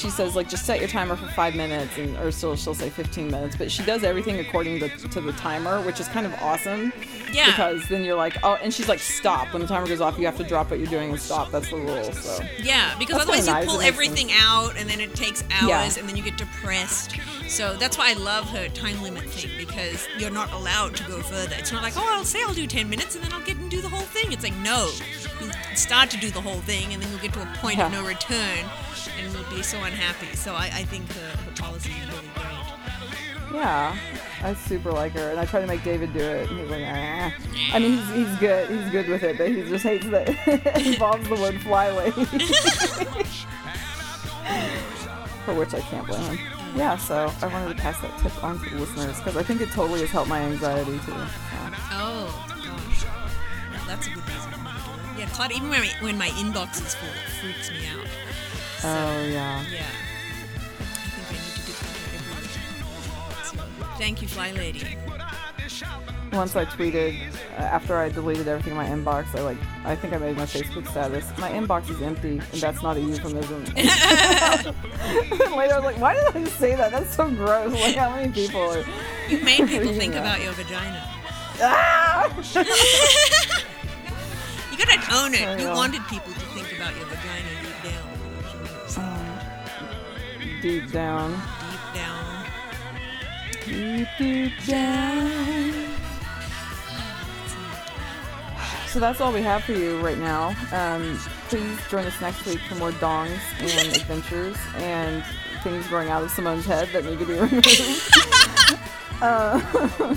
she 0.00 0.08
says 0.10 0.34
like 0.34 0.48
just 0.48 0.64
set 0.64 0.78
your 0.80 0.88
timer 0.88 1.14
for 1.14 1.26
five 1.28 1.54
minutes 1.54 1.96
and 1.98 2.16
or 2.18 2.30
still 2.32 2.56
she'll 2.56 2.74
say 2.74 2.88
15 2.88 3.30
minutes 3.30 3.54
but 3.56 3.70
she 3.70 3.82
does 3.84 4.02
everything 4.02 4.38
according 4.40 4.78
to, 4.80 4.88
to 5.08 5.20
the 5.20 5.32
timer 5.32 5.80
which 5.82 6.00
is 6.00 6.08
kind 6.08 6.24
of 6.26 6.32
awesome 6.42 6.92
Yeah. 7.32 7.46
because 7.46 7.86
then 7.88 8.02
you're 8.04 8.16
like 8.16 8.36
oh 8.42 8.54
and 8.62 8.72
she's 8.72 8.88
like 8.88 8.98
stop 8.98 9.52
when 9.52 9.60
the 9.60 9.68
timer 9.68 9.86
goes 9.86 10.00
off 10.00 10.18
you 10.18 10.24
have 10.26 10.38
to 10.38 10.44
drop 10.44 10.70
what 10.70 10.78
you're 10.78 10.88
doing 10.88 11.10
and 11.10 11.20
stop 11.20 11.50
that's 11.50 11.68
the 11.70 11.76
rule 11.76 12.02
so 12.12 12.42
Yeah, 12.62 12.94
because 12.98 13.16
That's 13.18 13.28
otherwise 13.28 13.44
kinda 13.44 13.52
nice, 13.60 13.64
you 13.66 13.70
pull 13.72 13.80
everything 13.82 14.30
out 14.32 14.76
and 14.78 14.88
then 14.88 15.00
it 15.00 15.14
takes 15.14 15.42
hours 15.50 15.68
Yeah. 15.68 16.00
and 16.00 16.08
then 16.08 16.16
you 16.16 16.22
get 16.22 16.36
depressed. 16.38 17.16
So 17.50 17.74
that's 17.74 17.98
why 17.98 18.10
I 18.10 18.12
love 18.12 18.48
her 18.50 18.68
time 18.68 19.02
limit 19.02 19.24
thing 19.24 19.50
because 19.58 20.06
you're 20.16 20.30
not 20.30 20.52
allowed 20.52 20.94
to 20.94 21.02
go 21.04 21.20
further. 21.20 21.56
It's 21.58 21.72
not 21.72 21.82
like, 21.82 21.94
oh, 21.96 22.06
I'll 22.08 22.24
say 22.24 22.40
I'll 22.46 22.54
do 22.54 22.64
10 22.64 22.88
minutes 22.88 23.16
and 23.16 23.24
then 23.24 23.32
I'll 23.32 23.44
get 23.44 23.56
and 23.56 23.68
do 23.68 23.80
the 23.80 23.88
whole 23.88 23.98
thing. 24.00 24.30
It's 24.32 24.44
like, 24.44 24.54
no, 24.58 24.88
he'll 25.40 25.50
start 25.74 26.10
to 26.10 26.16
do 26.16 26.30
the 26.30 26.40
whole 26.40 26.60
thing, 26.60 26.94
and 26.94 27.02
then 27.02 27.10
you'll 27.10 27.18
get 27.20 27.32
to 27.32 27.42
a 27.42 27.46
point 27.56 27.80
of 27.80 27.90
no 27.90 28.06
return, 28.06 28.64
and 29.18 29.32
you'll 29.32 29.42
be 29.50 29.64
so 29.64 29.82
unhappy. 29.82 30.36
So 30.36 30.54
I, 30.54 30.70
I 30.72 30.84
think 30.84 31.10
her, 31.12 31.36
her 31.36 31.50
policy 31.56 31.90
is 31.90 32.06
really 32.06 32.28
great. 32.34 32.46
Yeah, 33.52 33.96
I 34.44 34.54
super 34.54 34.92
like 34.92 35.10
her, 35.12 35.30
and 35.30 35.40
I 35.40 35.44
try 35.44 35.60
to 35.60 35.66
make 35.66 35.82
David 35.82 36.12
do 36.12 36.20
it. 36.20 36.48
And 36.48 36.60
he's 36.60 36.70
like, 36.70 36.84
ah. 36.86 37.32
I 37.72 37.80
mean, 37.80 37.98
he's, 37.98 38.08
he's 38.14 38.36
good. 38.38 38.70
He's 38.70 38.90
good 38.90 39.08
with 39.08 39.24
it, 39.24 39.38
but 39.38 39.48
he 39.48 39.62
just 39.62 39.82
hates 39.82 40.06
that 40.06 40.28
it 40.46 40.86
involves 40.86 41.28
the 41.28 41.34
word 41.34 41.56
flyweight. 41.56 42.14
For 45.44 45.54
which 45.54 45.74
I 45.74 45.80
can't 45.80 46.06
blame 46.06 46.36
him. 46.36 46.59
Yeah, 46.76 46.96
so 46.96 47.32
I 47.42 47.46
wanted 47.48 47.76
to 47.76 47.82
pass 47.82 48.00
that 48.00 48.16
tip 48.20 48.42
on 48.44 48.58
to 48.60 48.70
the 48.70 48.76
listeners 48.80 49.16
because 49.18 49.36
I 49.36 49.42
think 49.42 49.60
it 49.60 49.70
totally 49.70 50.00
has 50.00 50.10
helped 50.10 50.28
my 50.28 50.40
anxiety 50.40 50.92
too. 50.98 51.12
So. 51.12 51.16
Oh 51.92 52.46
gosh, 52.48 53.04
well, 53.04 53.84
that's 53.86 54.06
a 54.06 54.10
good 54.10 54.28
reason. 54.28 54.50
to 54.50 54.56
do 54.56 54.62
it. 54.62 55.18
Yeah, 55.18 55.28
Claudia. 55.32 55.56
Even 55.56 55.70
when 55.70 55.80
my, 55.80 55.88
when 56.00 56.18
my 56.18 56.28
inbox 56.28 56.80
is 56.86 56.94
full, 56.94 57.08
it 57.08 57.30
freaks 57.40 57.70
me 57.70 57.86
out. 57.88 58.06
So, 58.78 58.88
Oh 58.88 59.22
yeah. 59.26 59.64
Yeah. 59.70 59.82
I 60.78 60.84
think 60.84 61.28
I 61.28 61.42
need 61.44 61.54
to 61.54 61.66
do 61.66 61.72
that 61.72 61.90
every 62.14 62.42
week. 62.42 62.52
So, 63.44 63.98
thank 63.98 64.22
you, 64.22 64.28
Fly 64.28 64.52
Lady. 64.52 64.96
Once 66.32 66.54
I 66.54 66.64
tweeted 66.64 67.18
uh, 67.58 67.62
after 67.62 67.96
I 67.98 68.08
deleted 68.08 68.46
everything 68.46 68.70
in 68.72 68.76
my 68.76 68.86
inbox. 68.86 69.34
I 69.36 69.42
like 69.42 69.58
I 69.84 69.96
think 69.96 70.14
I 70.14 70.18
made 70.18 70.36
my 70.36 70.44
Facebook 70.44 70.86
status. 70.88 71.26
My 71.38 71.50
inbox 71.50 71.90
is 71.90 72.00
empty, 72.00 72.40
and 72.52 72.60
that's 72.60 72.82
not 72.82 72.96
a 72.96 73.00
euphemism. 73.00 73.64
Later 73.74 73.84
I 75.74 75.76
was 75.76 75.84
like, 75.84 75.98
why 75.98 76.14
did 76.14 76.36
I 76.36 76.44
say 76.50 76.76
that? 76.76 76.92
That's 76.92 77.14
so 77.16 77.28
gross. 77.30 77.72
Like 77.72 77.96
how 77.96 78.10
many 78.14 78.32
people 78.32 78.60
are? 78.60 78.84
You 79.28 79.38
made 79.44 79.66
people 79.68 79.92
think 79.92 80.12
that? 80.14 80.20
about 80.20 80.40
your 80.42 80.52
vagina. 80.52 81.02
Ah! 81.60 82.32
You 84.70 84.86
gotta 84.86 85.14
own 85.14 85.34
it. 85.34 85.58
You 85.60 85.66
know. 85.66 85.74
wanted 85.74 86.00
people 86.06 86.32
to 86.32 86.40
think 86.40 86.72
about 86.74 86.96
your 86.96 87.04
vagina 87.06 87.50
deep 87.60 87.82
down. 87.82 88.88
So, 88.88 89.02
Deep 90.62 90.90
down. 90.90 91.32
deep 91.70 91.94
down. 91.94 92.46
Deep, 93.66 94.08
deep 94.18 94.66
down. 94.66 95.79
So 98.90 98.98
that's 98.98 99.20
all 99.20 99.32
we 99.32 99.42
have 99.42 99.62
for 99.62 99.72
you 99.72 100.00
right 100.00 100.18
now. 100.18 100.48
Um, 100.72 101.16
please 101.48 101.78
join 101.88 102.04
us 102.06 102.20
next 102.20 102.44
week 102.44 102.58
for 102.68 102.74
more 102.74 102.90
dongs 102.90 103.38
and 103.60 103.94
adventures 103.94 104.56
and 104.74 105.24
things 105.62 105.86
growing 105.86 106.08
out 106.08 106.24
of 106.24 106.30
Simone's 106.32 106.66
head 106.66 106.88
that 106.92 107.04
need 107.04 107.20
to 107.20 107.24
be 107.24 107.34
removed. 107.38 108.10
uh, 109.22 109.60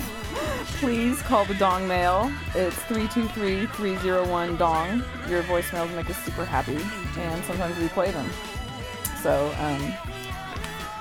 please 0.80 1.22
call 1.22 1.44
the 1.44 1.54
Dong 1.54 1.86
Mail. 1.86 2.32
It's 2.56 2.74
323-301-DONG. 2.80 5.04
Your 5.30 5.44
voicemails 5.44 5.94
make 5.94 6.10
us 6.10 6.18
super 6.24 6.44
happy, 6.44 6.78
and 7.20 7.44
sometimes 7.44 7.78
we 7.78 7.86
play 7.86 8.10
them. 8.10 8.28
So, 9.22 9.54
um, 9.60 9.94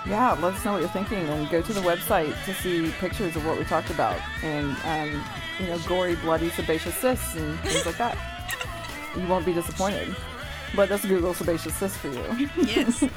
yeah, 0.05 0.33
let 0.33 0.53
us 0.53 0.65
know 0.65 0.73
what 0.73 0.81
you're 0.81 0.89
thinking 0.89 1.17
and 1.29 1.49
go 1.49 1.61
to 1.61 1.73
the 1.73 1.81
website 1.81 2.33
to 2.45 2.53
see 2.55 2.91
pictures 2.99 3.35
of 3.35 3.45
what 3.45 3.57
we 3.57 3.63
talked 3.65 3.89
about 3.89 4.19
and, 4.43 4.75
um, 4.85 5.23
you 5.59 5.67
know, 5.67 5.79
gory, 5.87 6.15
bloody, 6.15 6.49
sebaceous 6.51 6.95
cysts 6.95 7.35
and 7.35 7.59
things 7.61 7.85
like 7.85 7.97
that. 7.97 8.17
You 9.15 9.27
won't 9.27 9.45
be 9.45 9.53
disappointed. 9.53 10.15
But 10.75 10.89
that's 10.89 11.05
Google 11.05 11.33
sebaceous 11.33 11.75
cysts 11.75 11.97
for 11.97 12.09
you. 12.09 12.49
Yes. 12.57 13.03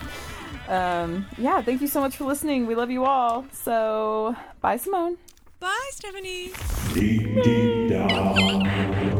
Um, 0.68 1.26
yeah, 1.38 1.62
thank 1.62 1.80
you 1.80 1.86
so 1.86 2.00
much 2.00 2.16
for 2.16 2.24
listening. 2.24 2.66
We 2.66 2.74
love 2.74 2.90
you 2.90 3.04
all. 3.04 3.46
So, 3.52 4.34
bye, 4.60 4.78
Simone. 4.78 5.16
Bye, 5.60 5.90
Stephanie. 5.92 6.50
Deep, 6.92 7.44
deep 7.44 7.88
down. 7.90 9.15